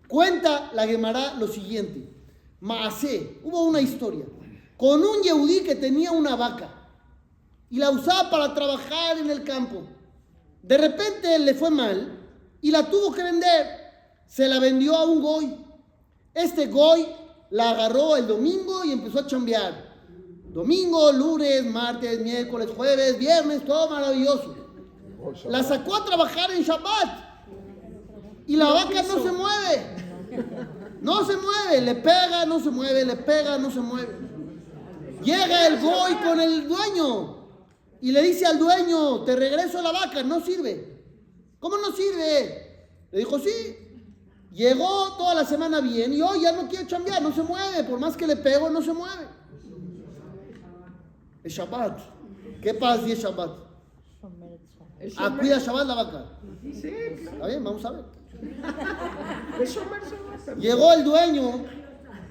Cuenta 0.07 0.70
la 0.72 0.87
Gemara 0.87 1.35
lo 1.35 1.48
siguiente. 1.48 2.17
Maasé, 2.60 3.40
hubo 3.44 3.64
una 3.64 3.80
historia 3.80 4.24
con 4.76 5.02
un 5.02 5.22
yehudí 5.22 5.60
que 5.60 5.74
tenía 5.74 6.12
una 6.12 6.36
vaca 6.36 6.70
y 7.70 7.78
la 7.78 7.90
usaba 7.90 8.30
para 8.30 8.54
trabajar 8.54 9.18
en 9.18 9.30
el 9.30 9.44
campo. 9.44 9.82
De 10.62 10.78
repente 10.78 11.38
le 11.38 11.54
fue 11.54 11.70
mal 11.70 12.18
y 12.60 12.70
la 12.70 12.88
tuvo 12.88 13.12
que 13.12 13.22
vender. 13.22 13.66
Se 14.26 14.48
la 14.48 14.58
vendió 14.58 14.96
a 14.96 15.04
un 15.04 15.20
goy. 15.20 15.56
Este 16.34 16.66
goy 16.66 17.06
la 17.50 17.70
agarró 17.70 18.16
el 18.16 18.26
domingo 18.26 18.84
y 18.84 18.92
empezó 18.92 19.20
a 19.20 19.26
chambear. 19.26 19.88
Domingo, 20.50 21.12
lunes, 21.12 21.64
martes, 21.66 22.20
miércoles, 22.20 22.70
jueves, 22.74 23.18
viernes, 23.18 23.64
todo 23.64 23.90
maravilloso. 23.90 24.54
La 25.48 25.62
sacó 25.62 25.96
a 25.96 26.04
trabajar 26.04 26.50
en 26.52 26.62
Shabbat. 26.62 27.28
Y 28.46 28.56
la 28.56 28.68
vaca 28.68 29.02
no 29.02 29.22
se 29.22 29.32
mueve. 29.32 30.07
No 31.00 31.24
se 31.24 31.37
mueve, 31.37 31.80
le 31.80 31.94
pega, 31.96 32.44
no 32.46 32.58
se 32.61 32.70
mueve, 32.70 33.04
le 33.04 33.16
pega, 33.16 33.58
no 33.58 33.70
se 33.70 33.80
mueve. 33.80 34.16
Llega 35.22 35.66
el 35.66 35.80
goy 35.80 36.14
con 36.24 36.40
el 36.40 36.68
dueño 36.68 37.38
y 38.00 38.12
le 38.12 38.22
dice 38.22 38.46
al 38.46 38.58
dueño, 38.58 39.22
te 39.24 39.34
regreso 39.37 39.82
la 39.82 39.92
vaca, 39.92 40.22
no 40.22 40.40
sirve. 40.40 41.02
¿Cómo 41.58 41.76
no 41.78 41.92
sirve? 41.92 42.88
Le 43.11 43.18
dijo, 43.18 43.38
sí. 43.38 43.76
Llegó 44.52 45.16
toda 45.16 45.34
la 45.34 45.44
semana 45.44 45.80
bien 45.80 46.12
y 46.12 46.20
hoy 46.20 46.42
ya 46.42 46.52
no 46.52 46.68
quiere 46.68 46.87
chambear, 46.87 47.22
no 47.22 47.32
se 47.32 47.42
mueve, 47.42 47.84
por 47.84 48.00
más 48.00 48.16
que 48.16 48.26
le 48.26 48.37
pego, 48.37 48.70
no 48.70 48.82
se 48.82 48.92
mueve. 48.92 49.28
Es 51.44 51.52
Shabbat. 51.52 52.00
¿Qué 52.62 52.74
pasa 52.74 53.04
si 53.04 53.12
es 53.12 53.20
Shabbat? 53.20 53.50
Es 55.00 55.14
Ah, 55.16 55.30
Shabbat 55.40 55.87
la 55.87 55.94
vaca. 55.94 56.24
¿Está 56.64 57.46
bien? 57.46 57.62
Vamos 57.62 57.84
a 57.84 57.90
ver. 57.92 58.04
Llegó 60.59 60.92
el 60.92 61.05
dueño, 61.05 61.64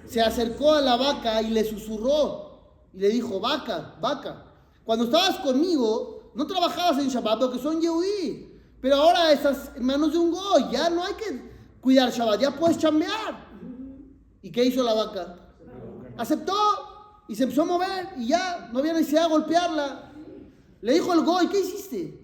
se 0.06 0.22
acercó 0.22 0.74
a 0.74 0.82
la 0.82 0.96
vaca 0.96 1.42
y 1.42 1.50
le 1.50 1.64
susurró 1.64 2.62
y 2.94 3.00
le 3.00 3.10
dijo, 3.10 3.40
vaca, 3.40 3.96
vaca, 4.00 4.46
cuando 4.84 5.06
estabas 5.06 5.38
conmigo 5.40 6.32
no 6.34 6.46
trabajabas 6.46 7.00
en 7.00 7.10
Shabbat 7.10 7.40
porque 7.40 7.60
son 7.60 7.82
Yehudí, 7.82 8.54
pero 8.80 8.96
ahora 8.96 9.32
estás 9.32 9.72
en 9.76 9.86
manos 9.86 10.14
de 10.14 10.20
un 10.20 10.32
goy, 10.32 10.72
ya 10.72 10.90
no 10.90 11.04
hay 11.04 11.14
que 11.16 11.52
cuidar 11.82 12.12
Shabbat, 12.12 12.40
ya 12.40 12.52
puedes 12.52 12.78
chambear. 12.78 13.48
¿Y 14.42 14.52
qué 14.52 14.66
hizo 14.66 14.84
la 14.84 14.94
vaca? 14.94 15.36
Aceptó 16.16 16.54
y 17.28 17.36
se 17.36 17.44
empezó 17.44 17.64
a 17.64 17.66
mover 17.66 18.10
y 18.18 18.28
ya 18.28 18.70
no 18.72 18.80
había 18.80 18.94
necesidad 18.94 19.24
de 19.24 19.30
golpearla. 19.30 20.14
Le 20.82 20.94
dijo 20.94 21.14
el 21.14 21.22
goy, 21.22 21.48
¿qué 21.48 21.60
hiciste? 21.60 22.22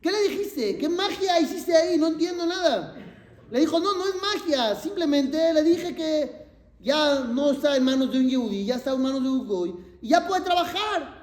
¿Qué 0.00 0.10
le 0.10 0.28
dijiste? 0.28 0.78
¿Qué 0.78 0.88
magia 0.88 1.40
hiciste 1.40 1.76
ahí? 1.76 1.96
No 1.96 2.08
entiendo 2.08 2.46
nada. 2.46 3.03
Le 3.50 3.60
dijo, 3.60 3.78
no, 3.80 3.94
no 3.94 4.04
es 4.06 4.14
magia. 4.20 4.74
Simplemente 4.74 5.52
le 5.52 5.62
dije 5.62 5.94
que 5.94 6.44
ya 6.80 7.20
no 7.20 7.52
está 7.52 7.76
en 7.76 7.84
manos 7.84 8.12
de 8.12 8.18
un 8.18 8.28
yehudí, 8.28 8.64
ya 8.64 8.76
está 8.76 8.92
en 8.92 9.02
manos 9.02 9.22
de 9.22 9.28
un 9.28 9.46
goy. 9.46 9.74
Y 10.02 10.08
ya 10.08 10.26
puede 10.26 10.42
trabajar. 10.42 11.22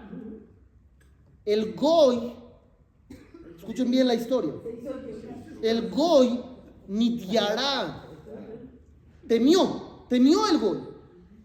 El 1.46 1.74
goy, 1.74 2.34
escuchen 3.58 3.92
bien 3.92 4.08
la 4.08 4.16
historia. 4.16 4.54
El 5.62 5.90
goy 5.90 6.42
nitiará. 6.88 8.06
Temió, 9.28 10.06
temió 10.10 10.48
el 10.48 10.58
goy. 10.58 10.80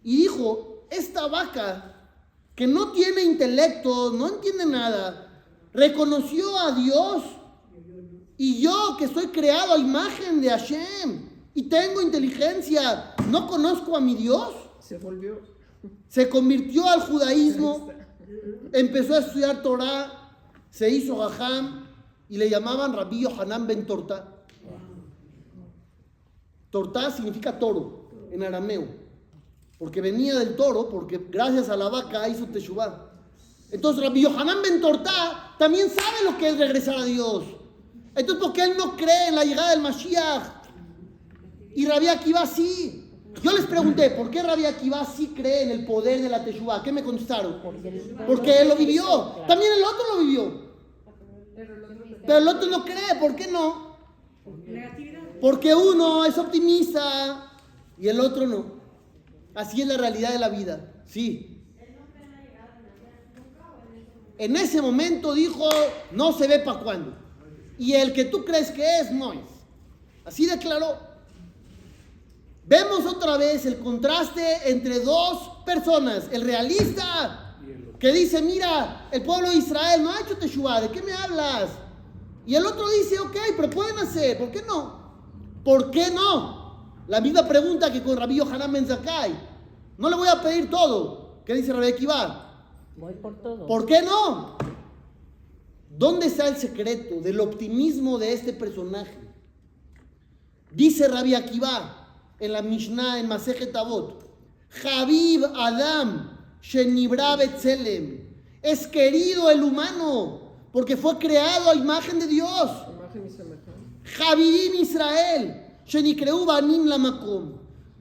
Y 0.03 0.17
dijo, 0.17 0.87
esta 0.91 1.27
vaca 1.27 1.93
que 2.55 2.67
no 2.67 2.93
tiene 2.93 3.23
intelecto, 3.23 4.12
no 4.12 4.29
entiende 4.29 4.65
nada, 4.65 5.45
reconoció 5.75 6.59
a 6.59 6.73
Dios. 6.73 7.23
Y 8.38 8.61
yo 8.61 8.96
que 8.99 9.09
soy 9.09 9.29
creado 9.29 9.75
a 9.75 9.79
imagen 9.79 10.40
de 10.40 10.51
Hashem 10.51 11.22
y 11.55 11.62
tengo 11.64 12.03
inteligencia, 12.03 13.14
¿no 13.29 13.46
conozco 13.46 13.96
a 13.96 14.01
mi 14.01 14.14
Dios? 14.14 14.55
Se 14.79 14.99
volvió. 14.99 15.40
Se 16.09 16.29
convirtió 16.29 16.88
al 16.88 17.01
judaísmo, 17.01 17.90
empezó 18.72 19.14
a 19.14 19.20
estudiar 19.20 19.62
Torah, 19.62 20.35
se 20.70 20.90
hizo 20.90 21.16
Gajam 21.16 21.87
y 22.29 22.37
le 22.37 22.51
llamaban 22.51 22.92
Rabbi 22.92 23.22
Yohanan 23.22 23.66
ben 23.66 23.87
Torta. 23.87 24.33
Torta 26.70 27.11
significa 27.11 27.59
toro 27.59 28.11
en 28.31 28.42
arameo, 28.42 28.87
porque 29.79 30.03
venía 30.03 30.38
del 30.38 30.57
toro, 30.57 30.90
porque 30.90 31.27
gracias 31.31 31.70
a 31.70 31.77
la 31.77 31.88
vaca 31.88 32.29
hizo 32.29 32.46
Teshuvah. 32.46 33.12
Entonces 33.70 34.05
Rabbi 34.05 34.22
Yohanan 34.22 34.61
ben 34.62 34.81
Torta 34.81 35.55
también 35.59 35.88
sabe 35.88 36.31
lo 36.31 36.37
que 36.37 36.49
es 36.49 36.59
regresar 36.59 36.96
a 36.96 37.05
Dios. 37.05 37.44
Entonces, 38.16 38.42
¿por 38.42 38.52
qué 38.55 38.64
él 38.64 38.72
no 38.79 38.96
cree 38.96 39.29
en 39.29 39.35
la 39.35 39.44
llegada 39.44 39.70
del 39.70 39.83
Mashiach? 39.83 40.42
Y 41.74 41.85
Rabbi 41.87 42.09
Akiva 42.09 42.46
sí. 42.46 43.02
Yo 43.42 43.52
les 43.52 43.66
pregunté, 43.66 44.11
¿por 44.11 44.31
qué 44.31 44.42
Rabbi 44.42 44.64
Akiva 44.64 45.05
sí 45.05 45.35
cree 45.37 45.64
en 45.64 45.70
el 45.70 45.85
poder 45.85 46.22
de 46.22 46.31
la 46.31 46.42
Teshuvah? 46.42 46.83
¿Qué 46.83 46.90
me 46.90 47.02
contestaron? 47.02 47.61
Porque 48.26 48.62
él, 48.62 48.68
lo 48.68 48.76
vivió. 48.76 49.44
También 49.46 49.70
el 49.76 49.85
otro 49.85 50.14
lo 50.14 50.20
vivió. 50.20 50.66
Pero 51.55 52.38
el 52.38 52.48
otro 52.48 52.70
no 52.70 52.83
cree. 52.83 53.20
¿Por 53.20 53.37
qué 53.37 53.48
no? 53.48 53.98
Porque 55.38 55.74
uno 55.74 56.24
es 56.24 56.38
optimista 56.38 57.52
y 57.98 58.09
el 58.09 58.18
otro 58.20 58.46
no. 58.46 58.76
Así 59.55 59.83
es 59.83 59.88
la 59.88 59.98
realidad 59.98 60.33
de 60.33 60.38
la 60.38 60.48
vida. 60.48 60.94
Sí. 61.05 61.62
En 64.38 64.57
ese 64.57 64.81
momento 64.81 65.35
dijo, 65.35 65.68
no 66.12 66.33
se 66.33 66.46
ve 66.46 66.61
para 66.61 66.81
cuándo. 66.81 67.26
Y 67.79 67.93
el 67.95 68.12
que 68.12 68.25
tú 68.27 68.45
crees 68.45 68.71
que 68.71 69.01
es, 69.01 69.11
no 69.12 69.33
es. 69.33 69.41
Así 70.25 70.47
declaró. 70.47 70.99
Vemos 72.65 73.07
otra 73.07 73.37
vez 73.37 73.65
el 73.65 73.79
contraste 73.79 74.71
entre 74.71 75.01
dos 75.01 75.62
personas. 75.65 76.29
El 76.33 76.43
realista 76.43 77.57
que 77.99 78.12
dice, 78.12 78.43
mira, 78.43 79.09
el 79.12 79.23
pueblo 79.23 79.51
de 79.51 79.57
Israel 79.57 80.03
no 80.03 80.12
ha 80.12 80.21
hecho 80.21 80.37
Teshuvah, 80.37 80.81
¿de 80.81 80.91
qué 80.91 81.03
me 81.03 81.12
hablas? 81.12 81.71
Y 82.45 82.55
el 82.55 82.67
otro 82.67 82.89
dice, 82.91 83.19
ok, 83.21 83.37
pero 83.57 83.71
pueden 83.71 83.99
hacer, 83.99 84.39
¿por 84.39 84.51
qué 84.51 84.62
no? 84.62 84.97
¿Por 85.65 85.91
qué 85.91 86.11
no? 86.11 86.93
La 87.09 87.21
misma 87.21 87.47
pregunta 87.47 87.93
que 87.93 88.03
con 88.03 88.17
Rabbi 88.17 88.37
Yohanan 88.37 88.73
Ben 88.73 88.87
Zakkai. 88.87 89.33
No 89.99 90.11
le 90.11 90.17
voy 90.17 90.29
a 90.29 90.43
pedir 90.43 90.69
todo. 90.69 91.43
¿Qué 91.45 91.55
dice 91.55 91.73
Rabbi 91.73 91.89
Akiva? 91.89 92.43
voy 92.97 93.15
por 93.15 93.41
todo. 93.41 93.67
¿Por 93.67 93.87
qué 93.87 94.03
no? 94.03 94.57
¿Dónde 95.90 96.27
está 96.27 96.49
el 96.49 96.57
secreto 96.57 97.20
del 97.20 97.40
optimismo 97.40 98.18
de 98.18 98.33
este 98.33 98.53
personaje? 98.53 99.18
Dice 100.70 101.09
Rabbi 101.09 101.35
Akiva 101.35 102.09
en 102.38 102.53
la 102.53 102.62
Mishnah 102.62 103.18
en 103.20 103.29
Masejet 103.29 103.75
Avot, 103.75 104.29
Habib 104.85 105.44
Adam 105.55 106.37
Shenibra 106.61 107.37
Betzelem. 107.37 108.27
Es 108.61 108.87
querido 108.87 109.51
el 109.51 109.62
humano 109.62 110.40
porque 110.72 110.96
fue 110.96 111.16
creado 111.18 111.70
a 111.70 111.75
imagen 111.75 112.18
de 112.18 112.27
Dios. 112.27 112.70
Javidim 114.05 114.75
Israel, 114.81 115.62
Shenikreu 115.87 116.44
Banim 116.44 116.87
Lamakom. 116.87 117.55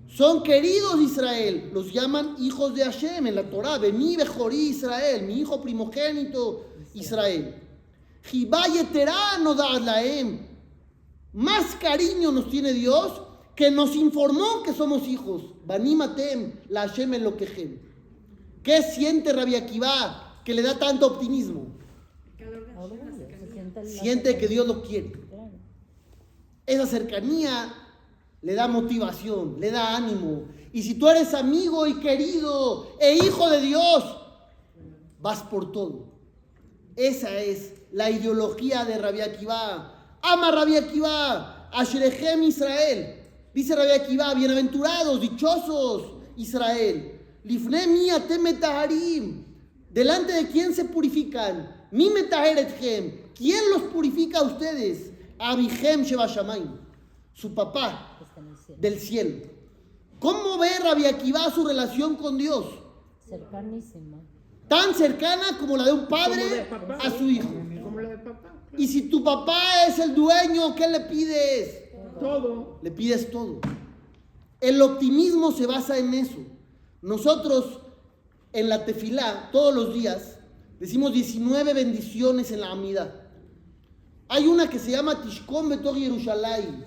Son 0.07 0.43
queridos 0.43 0.99
Israel, 1.01 1.71
los 1.73 1.91
llaman 1.91 2.35
hijos 2.39 2.73
de 2.73 2.83
Hashem 2.83 3.27
en 3.27 3.35
la 3.35 3.43
Torah. 3.43 3.77
Bení 3.77 4.15
Bejorí 4.17 4.69
Israel, 4.69 5.23
mi 5.23 5.39
hijo 5.39 5.61
primogénito 5.61 6.65
Israel. 6.93 7.64
Más 11.33 11.75
cariño 11.75 12.31
nos 12.31 12.49
tiene 12.49 12.73
Dios 12.73 13.21
que 13.55 13.71
nos 13.71 13.95
informó 13.95 14.63
que 14.63 14.73
somos 14.73 15.07
hijos. 15.07 15.43
Banimatem, 15.65 16.53
la 16.69 16.87
Hashem 16.87 17.11
lo 17.21 17.37
que 17.37 17.79
¿Qué 18.63 18.81
siente 18.81 19.31
Rabbi 19.31 19.55
Akiva 19.55 20.41
que 20.43 20.53
le 20.53 20.61
da 20.61 20.77
tanto 20.77 21.07
optimismo? 21.07 21.67
Siente 23.85 24.37
que 24.37 24.47
Dios 24.47 24.67
lo 24.67 24.81
quiere. 24.81 25.11
Esa 26.65 26.87
cercanía 26.87 27.73
le 28.41 28.53
da 28.53 28.67
motivación, 28.67 29.59
le 29.59 29.71
da 29.71 29.95
ánimo. 29.95 30.45
Y 30.73 30.83
si 30.83 30.95
tú 30.95 31.07
eres 31.07 31.33
amigo 31.33 31.85
y 31.87 31.99
querido 31.99 32.95
e 32.99 33.15
hijo 33.15 33.49
de 33.49 33.61
Dios, 33.61 34.17
vas 35.21 35.43
por 35.43 35.71
todo. 35.71 36.14
Esa 36.95 37.41
es 37.41 37.73
la 37.91 38.09
ideología 38.09 38.85
de 38.85 38.97
Rabbi 38.97 39.21
Akiva. 39.21 40.17
Ama 40.21 40.51
Rabbi 40.51 40.77
Akiva, 40.77 41.69
Ashrechem 41.71 42.43
Israel. 42.43 43.21
Dice 43.53 43.75
Rabbi 43.75 43.91
Akiva, 43.91 44.33
bienaventurados, 44.33 45.19
dichosos 45.19 46.13
Israel. 46.37 47.19
Lifne 47.43 47.87
mi 47.87 48.09
atem 48.09 48.41
metaharim. 48.41 49.45
Delante 49.89 50.33
de 50.33 50.47
quién 50.47 50.73
se 50.73 50.85
purifican. 50.85 51.87
Mi 51.91 52.09
metaheretchem. 52.09 53.25
¿Quién 53.35 53.69
los 53.71 53.83
purifica 53.83 54.39
a 54.39 54.43
ustedes? 54.43 55.11
Abihem 55.37 56.03
Sheba 56.03 56.27
Shamayim, 56.27 56.79
su 57.33 57.53
papá 57.53 58.17
del 58.77 58.99
cielo. 58.99 59.45
¿Cómo 60.19 60.57
ve 60.57 60.79
Rabbi 60.81 61.05
Akiva 61.05 61.51
su 61.51 61.65
relación 61.65 62.15
con 62.15 62.37
Dios? 62.37 62.65
Cercanísima. 63.27 64.19
Tan 64.67 64.93
cercana 64.95 65.57
como 65.59 65.77
la 65.77 65.85
de 65.85 65.93
un 65.93 66.01
de 66.01 66.07
padre 66.07 66.67
papá. 66.69 66.97
a 67.01 67.09
su 67.11 67.29
hijo. 67.29 67.49
Como 67.83 67.99
la 68.01 68.09
de 68.09 68.17
papá. 68.17 68.53
Y 68.77 68.87
si 68.87 69.03
tu 69.09 69.23
papá 69.23 69.85
es 69.87 69.99
el 69.99 70.15
dueño, 70.15 70.75
¿qué 70.75 70.87
le 70.87 71.01
pides? 71.01 71.83
Todo. 72.19 72.79
Le 72.81 72.91
pides 72.91 73.29
todo. 73.31 73.59
El 74.59 74.81
optimismo 74.81 75.51
se 75.51 75.67
basa 75.67 75.97
en 75.97 76.13
eso. 76.13 76.37
Nosotros 77.01 77.79
en 78.53 78.69
la 78.69 78.85
tefilá, 78.85 79.49
todos 79.51 79.75
los 79.75 79.93
días, 79.93 80.37
decimos 80.79 81.13
19 81.13 81.73
bendiciones 81.73 82.51
en 82.51 82.61
la 82.61 82.71
amida. 82.71 83.29
Hay 84.27 84.47
una 84.47 84.69
que 84.69 84.79
se 84.79 84.91
llama 84.91 85.21
Tishkon 85.21 85.69
Betor 85.69 85.95
Yerushalayim. 85.95 86.83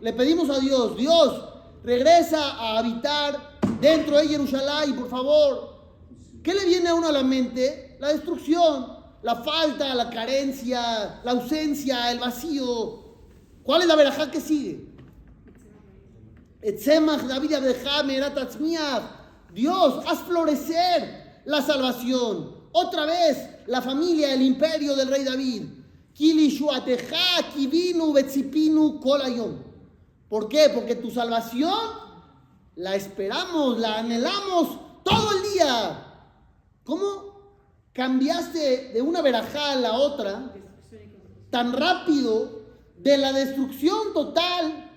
Le 0.00 0.12
pedimos 0.12 0.48
a 0.48 0.58
Dios, 0.58 0.96
Dios, 0.96 1.44
regresa 1.82 2.52
a 2.52 2.78
habitar 2.78 3.58
dentro 3.80 4.16
de 4.16 4.28
Jerusalén, 4.28 4.96
por 4.96 5.08
favor. 5.08 5.75
¿Qué 6.46 6.54
le 6.54 6.64
viene 6.64 6.90
a 6.90 6.94
uno 6.94 7.08
a 7.08 7.12
la 7.12 7.24
mente? 7.24 7.96
La 7.98 8.12
destrucción, 8.12 8.86
la 9.22 9.34
falta, 9.34 9.92
la 9.96 10.08
carencia, 10.08 11.20
la 11.24 11.32
ausencia, 11.32 12.12
el 12.12 12.20
vacío. 12.20 13.16
¿Cuál 13.64 13.82
es 13.82 13.88
la 13.88 13.96
verajá 13.96 14.30
que 14.30 14.40
sigue? 14.40 14.94
Dios, 19.52 20.04
haz 20.06 20.20
florecer 20.20 21.42
la 21.46 21.62
salvación. 21.62 22.68
Otra 22.70 23.06
vez, 23.06 23.38
la 23.66 23.82
familia, 23.82 24.32
el 24.32 24.42
imperio 24.42 24.94
del 24.94 25.08
rey 25.08 25.24
David. 25.24 25.64
¿Por 30.28 30.48
qué? 30.48 30.70
Porque 30.72 30.94
tu 30.94 31.10
salvación 31.10 31.74
la 32.76 32.94
esperamos, 32.94 33.80
la 33.80 33.98
anhelamos 33.98 34.78
todo 35.02 35.32
el 35.32 35.52
día. 35.52 36.05
¿Cómo 36.86 37.34
cambiaste 37.92 38.92
de 38.94 39.02
una 39.02 39.20
verajá 39.20 39.72
a 39.72 39.76
la 39.76 39.94
otra 39.94 40.54
tan 41.50 41.72
rápido 41.72 42.62
de 42.96 43.18
la 43.18 43.32
destrucción 43.32 44.14
total 44.14 44.88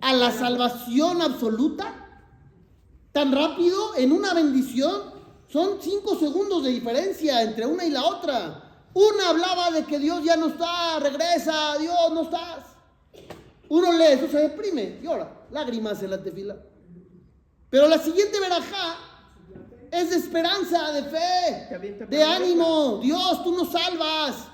a 0.00 0.12
la 0.12 0.30
salvación 0.30 1.20
absoluta? 1.20 2.22
Tan 3.10 3.32
rápido 3.32 3.96
en 3.96 4.12
una 4.12 4.32
bendición 4.32 5.12
son 5.48 5.78
cinco 5.82 6.16
segundos 6.16 6.62
de 6.62 6.70
diferencia 6.70 7.42
entre 7.42 7.66
una 7.66 7.84
y 7.84 7.90
la 7.90 8.04
otra. 8.04 8.86
Una 8.94 9.30
hablaba 9.30 9.72
de 9.72 9.84
que 9.84 9.98
Dios 9.98 10.22
ya 10.24 10.36
no 10.36 10.46
está, 10.46 11.00
regresa, 11.00 11.76
Dios 11.78 11.96
no 12.12 12.22
estás. 12.22 12.64
Uno 13.68 13.92
lee 13.92 14.12
eso, 14.12 14.28
se 14.28 14.38
deprime, 14.38 15.00
llora, 15.02 15.46
lágrimas 15.50 16.00
en 16.00 16.10
la 16.10 16.22
tefila. 16.22 16.56
Pero 17.70 17.88
la 17.88 17.98
siguiente 17.98 18.38
verajá 18.38 18.98
es 19.90 20.10
de 20.10 20.16
esperanza, 20.16 20.92
de 20.92 21.02
fe, 21.04 22.06
de 22.08 22.22
ánimo. 22.22 23.00
Dios, 23.02 23.42
tú 23.42 23.52
nos 23.54 23.72
salvas. 23.72 24.48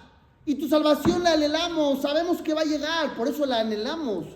Y 0.45 0.55
tu 0.55 0.69
salvación 0.69 1.23
la 1.23 1.35
anhelamos, 1.35 2.03
sabemos 2.03 2.41
que 2.41 2.55
va 2.55 2.63
a 2.63 2.65
llegar, 2.65 3.15
por 3.15 3.29
eso 3.29 3.45
la 3.47 3.61
anhelamos. 3.61 4.27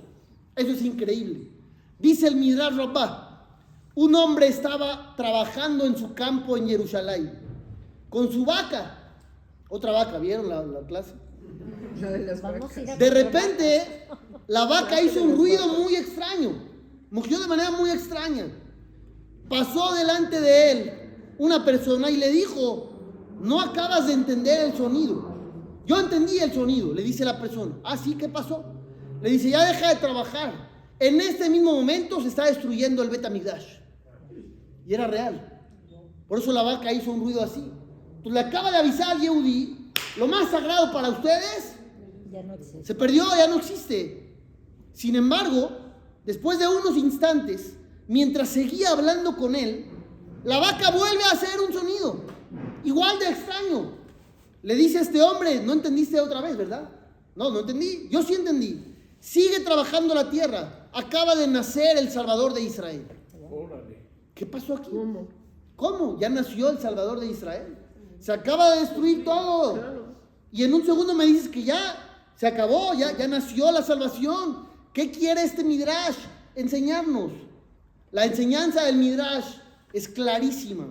Eso 0.55 0.71
es 0.71 0.83
increíble. 0.83 1.49
Dice 1.99 2.29
el 2.29 2.37
Midrash 2.37 2.77
Rabbah, 2.77 3.47
un 3.95 4.15
hombre 4.15 4.49
estaba 4.49 5.15
trabajando 5.17 5.87
en 5.87 5.97
su 5.97 6.15
campo 6.15 6.57
en 6.57 6.69
Jerusalén 6.69 7.39
con 8.09 8.31
su 8.31 8.45
vaca. 8.45 8.99
Otra 9.69 9.91
vaca, 9.93 10.19
¿vieron 10.19 10.49
la, 10.49 10.63
la 10.63 10.81
clase? 10.87 11.15
De 12.99 13.11
repente, 13.11 14.09
la 14.47 14.67
vaca 14.67 15.01
hizo 15.01 15.23
un 15.23 15.37
ruido 15.37 15.67
muy 15.69 15.97
extraño. 15.97 16.53
Mugió 17.11 17.41
de 17.41 17.49
manera 17.49 17.71
muy 17.71 17.91
extraña. 17.91 18.47
Pasó 19.49 19.95
delante 19.95 20.41
de 20.41 20.71
él 20.73 20.93
una 21.39 21.65
persona 21.65 22.11
y 22.11 22.17
le 22.17 22.31
dijo, 22.31 22.91
no 23.41 23.61
acabas 23.61 24.07
de 24.07 24.13
entender 24.15 24.71
el 24.71 24.77
sonido. 24.77 25.33
Yo 25.87 26.01
entendí 26.01 26.39
el 26.39 26.53
sonido, 26.53 26.93
le 26.95 27.03
dice 27.03 27.25
la 27.25 27.39
persona. 27.39 27.79
Ah, 27.85 27.97
sí, 27.97 28.15
¿qué 28.15 28.29
pasó? 28.29 28.65
Le 29.21 29.31
dice, 29.31 29.51
ya 29.51 29.65
deja 29.65 29.91
de 29.91 29.97
trabajar. 29.97 30.71
En 30.99 31.21
este 31.21 31.51
mismo 31.51 31.73
momento 31.75 32.21
se 32.21 32.29
está 32.29 32.47
destruyendo 32.47 33.03
el 33.03 33.11
Betamigdash. 33.11 33.67
Y 34.87 34.95
era 34.95 35.07
real. 35.07 35.51
Por 36.29 36.39
eso 36.39 36.53
la 36.53 36.63
vaca 36.63 36.93
hizo 36.93 37.11
un 37.11 37.21
ruido 37.21 37.43
así. 37.43 37.71
Pues 38.23 38.33
le 38.33 38.41
acaba 38.41 38.71
de 38.71 38.79
avisar 38.79 39.19
Yehudi, 39.19 39.93
lo 40.17 40.27
más 40.27 40.51
sagrado 40.51 40.91
para 40.93 41.11
ustedes 41.11 41.75
Ya 42.31 42.43
no 42.43 42.55
existe. 42.55 42.85
se 42.85 42.95
perdió, 42.95 43.25
ya 43.37 43.47
no 43.49 43.57
existe. 43.57 44.39
Sin 44.93 45.17
embargo, 45.17 45.71
después 46.25 46.59
de 46.59 46.67
unos 46.69 46.97
instantes, 46.97 47.77
mientras 48.09 48.49
seguía 48.49 48.91
hablando 48.91 49.37
con 49.37 49.55
él, 49.55 49.87
la 50.45 50.59
vaca 50.59 50.91
vuelve 50.91 51.25
a 51.25 51.33
hacer 51.33 51.61
un 51.61 51.73
sonido, 51.73 52.21
igual 52.85 53.19
de 53.19 53.29
extraño. 53.29 53.93
Le 54.63 54.75
dice 54.75 54.99
a 54.99 55.03
este 55.03 55.21
hombre, 55.21 55.61
no 55.61 55.73
entendiste 55.73 56.21
otra 56.21 56.41
vez, 56.41 56.57
¿verdad? 56.57 56.89
No, 57.35 57.51
no 57.51 57.61
entendí. 57.61 58.09
Yo 58.11 58.23
sí 58.23 58.35
entendí. 58.35 58.83
Sigue 59.21 59.61
trabajando 59.61 60.15
la 60.15 60.31
tierra. 60.31 60.89
Acaba 60.93 61.35
de 61.35 61.47
nacer 61.47 61.99
el 61.99 62.11
Salvador 62.11 62.55
de 62.55 62.63
Israel. 62.63 63.07
Órale. 63.51 64.03
¿Qué 64.35 64.47
pasó 64.47 64.77
aquí? 64.77 64.91
¿Cómo? 64.91 65.29
¿Cómo? 65.77 66.19
Ya 66.19 66.29
nació 66.29 66.71
el 66.71 66.79
Salvador 66.79 67.21
de 67.21 67.27
Israel. 67.27 67.77
Se 68.21 68.33
acaba 68.33 68.71
de 68.71 68.81
destruir 68.81 69.25
todo. 69.25 70.15
Y 70.53 70.65
en 70.65 70.73
un 70.73 70.85
segundo 70.85 71.15
me 71.15 71.27
dices 71.27 71.49
que 71.49 71.63
ya 71.63 72.33
se 72.37 72.47
acabó, 72.47 72.95
ya, 72.95 73.17
ya 73.17 73.29
nació 73.29 73.71
la 73.71 73.83
salvación. 73.83 74.67
¿Qué 74.93 75.11
quiere 75.11 75.43
este 75.43 75.65
Midrash? 75.65 76.17
Enseñarnos. 76.55 77.33
La 78.15 78.27
enseñanza 78.27 78.85
del 78.85 78.95
Midrash 78.95 79.57
es 79.93 80.07
clarísima. 80.07 80.87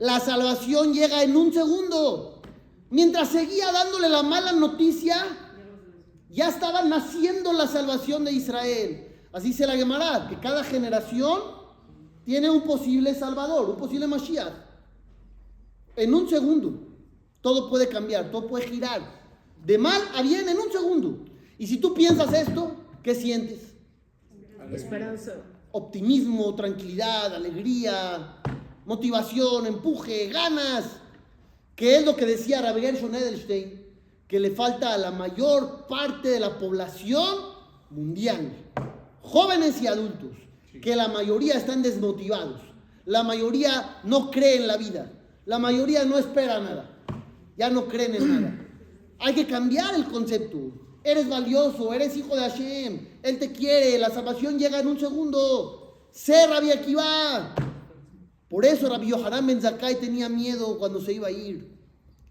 La 0.00 0.18
salvación 0.18 0.92
llega 0.92 1.22
en 1.22 1.36
un 1.36 1.52
segundo. 1.52 2.42
Mientras 2.90 3.28
seguía 3.28 3.70
dándole 3.70 4.08
la 4.08 4.24
mala 4.24 4.50
noticia, 4.50 5.24
ya 6.28 6.48
estaba 6.48 6.82
naciendo 6.82 7.52
la 7.52 7.68
salvación 7.68 8.24
de 8.24 8.32
Israel. 8.32 9.06
Así 9.32 9.52
se 9.52 9.64
la 9.64 9.76
llamará, 9.76 10.26
que 10.28 10.40
cada 10.40 10.64
generación 10.64 11.40
tiene 12.24 12.50
un 12.50 12.62
posible 12.62 13.14
salvador, 13.14 13.70
un 13.70 13.76
posible 13.76 14.08
Mashiach. 14.08 14.54
En 15.94 16.12
un 16.12 16.28
segundo, 16.28 16.74
todo 17.40 17.70
puede 17.70 17.88
cambiar, 17.88 18.32
todo 18.32 18.48
puede 18.48 18.66
girar. 18.66 19.00
De 19.64 19.78
mal 19.78 20.02
a 20.16 20.22
bien 20.22 20.48
en 20.48 20.58
un 20.58 20.72
segundo. 20.72 21.24
Y 21.56 21.68
si 21.68 21.76
tú 21.76 21.94
piensas 21.94 22.32
esto, 22.32 22.74
¿qué 23.04 23.14
sientes? 23.14 23.60
Esperanza. 24.72 25.34
Optimismo, 25.72 26.54
tranquilidad, 26.54 27.34
alegría, 27.34 28.36
motivación, 28.84 29.66
empuje, 29.66 30.28
ganas. 30.28 31.00
Que 31.74 31.96
es 31.96 32.04
lo 32.04 32.14
que 32.14 32.26
decía 32.26 32.62
Rabbi 32.62 32.82
Gershon 32.82 33.14
Edelstein, 33.14 33.82
que 34.28 34.38
le 34.38 34.50
falta 34.50 34.94
a 34.94 34.98
la 34.98 35.10
mayor 35.10 35.86
parte 35.88 36.28
de 36.28 36.40
la 36.40 36.58
población 36.58 37.52
mundial, 37.90 38.52
jóvenes 39.20 39.80
y 39.82 39.86
adultos, 39.86 40.30
que 40.80 40.96
la 40.96 41.08
mayoría 41.08 41.54
están 41.54 41.82
desmotivados, 41.82 42.60
la 43.04 43.22
mayoría 43.22 43.98
no 44.04 44.30
cree 44.30 44.56
en 44.56 44.66
la 44.66 44.76
vida, 44.76 45.12
la 45.44 45.58
mayoría 45.58 46.04
no 46.04 46.18
espera 46.18 46.60
nada, 46.60 46.90
ya 47.56 47.68
no 47.68 47.88
creen 47.88 48.14
en 48.14 48.28
nada. 48.28 48.68
Hay 49.18 49.34
que 49.34 49.46
cambiar 49.46 49.94
el 49.94 50.04
concepto. 50.06 50.58
Eres 51.04 51.28
valioso, 51.28 51.92
eres 51.92 52.16
hijo 52.16 52.34
de 52.36 52.42
Hashem, 52.42 53.08
Él 53.22 53.38
te 53.38 53.50
quiere, 53.52 53.98
la 53.98 54.10
salvación 54.10 54.58
llega 54.58 54.80
en 54.80 54.86
un 54.86 55.00
segundo. 55.00 56.06
Sé 56.12 56.46
Rabbi 56.46 56.70
Akiva. 56.70 57.54
Por 58.48 58.64
eso 58.64 58.88
Rabbi 58.88 59.08
Yohanan 59.08 59.46
Ben 59.46 59.60
Zakkai 59.60 59.98
tenía 59.98 60.28
miedo 60.28 60.78
cuando 60.78 61.00
se 61.00 61.14
iba 61.14 61.28
a 61.28 61.32
ir. 61.32 61.72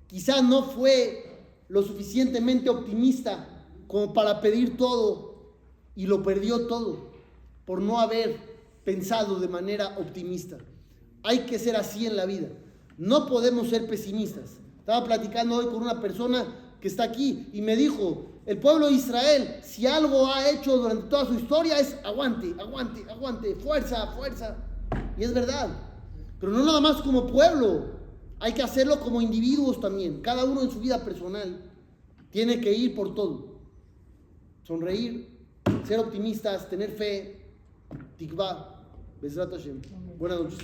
Quizás 0.07 0.43
no 0.43 0.63
fue 0.63 1.31
lo 1.67 1.81
suficientemente 1.81 2.69
optimista 2.69 3.47
como 3.87 4.13
para 4.13 4.39
pedir 4.39 4.77
todo 4.77 5.55
y 5.95 6.05
lo 6.05 6.21
perdió 6.21 6.67
todo 6.67 7.11
por 7.65 7.81
no 7.81 7.99
haber 7.99 8.37
pensado 8.83 9.39
de 9.39 9.47
manera 9.47 9.97
optimista. 9.97 10.57
Hay 11.23 11.39
que 11.39 11.59
ser 11.59 11.75
así 11.75 12.05
en 12.05 12.15
la 12.15 12.25
vida. 12.25 12.49
No 12.97 13.27
podemos 13.27 13.69
ser 13.69 13.87
pesimistas. 13.87 14.57
Estaba 14.79 15.05
platicando 15.05 15.55
hoy 15.57 15.65
con 15.65 15.81
una 15.81 16.01
persona 16.01 16.45
que 16.79 16.87
está 16.87 17.03
aquí 17.03 17.47
y 17.53 17.61
me 17.61 17.75
dijo, 17.75 18.30
el 18.45 18.57
pueblo 18.57 18.87
de 18.87 18.93
Israel, 18.93 19.59
si 19.63 19.85
algo 19.85 20.27
ha 20.27 20.49
hecho 20.49 20.77
durante 20.77 21.07
toda 21.07 21.25
su 21.25 21.35
historia 21.35 21.79
es 21.79 21.97
aguante, 22.03 22.55
aguante, 22.59 23.05
aguante, 23.09 23.55
fuerza, 23.55 24.07
fuerza. 24.13 24.57
Y 25.17 25.23
es 25.23 25.33
verdad. 25.33 25.69
Pero 26.39 26.51
no 26.51 26.65
nada 26.65 26.81
más 26.81 27.01
como 27.01 27.27
pueblo, 27.27 27.85
hay 28.39 28.53
que 28.53 28.63
hacerlo 28.63 28.99
como 28.99 29.21
individuos 29.21 29.79
también. 29.79 30.21
Cada 30.21 30.43
uno 30.43 30.61
en 30.63 30.71
su 30.71 30.79
vida 30.79 31.03
personal 31.05 31.61
tiene 32.31 32.59
que 32.59 32.73
ir 32.73 32.95
por 32.95 33.13
todo. 33.13 33.59
Sonreír, 34.63 35.37
ser 35.83 35.99
optimistas, 35.99 36.67
tener 36.69 36.91
fe, 36.91 37.45
tikva, 38.17 38.81
Bezrat 39.21 39.51
Hashem. 39.51 39.79
Buenas 40.17 40.39
noches. 40.39 40.57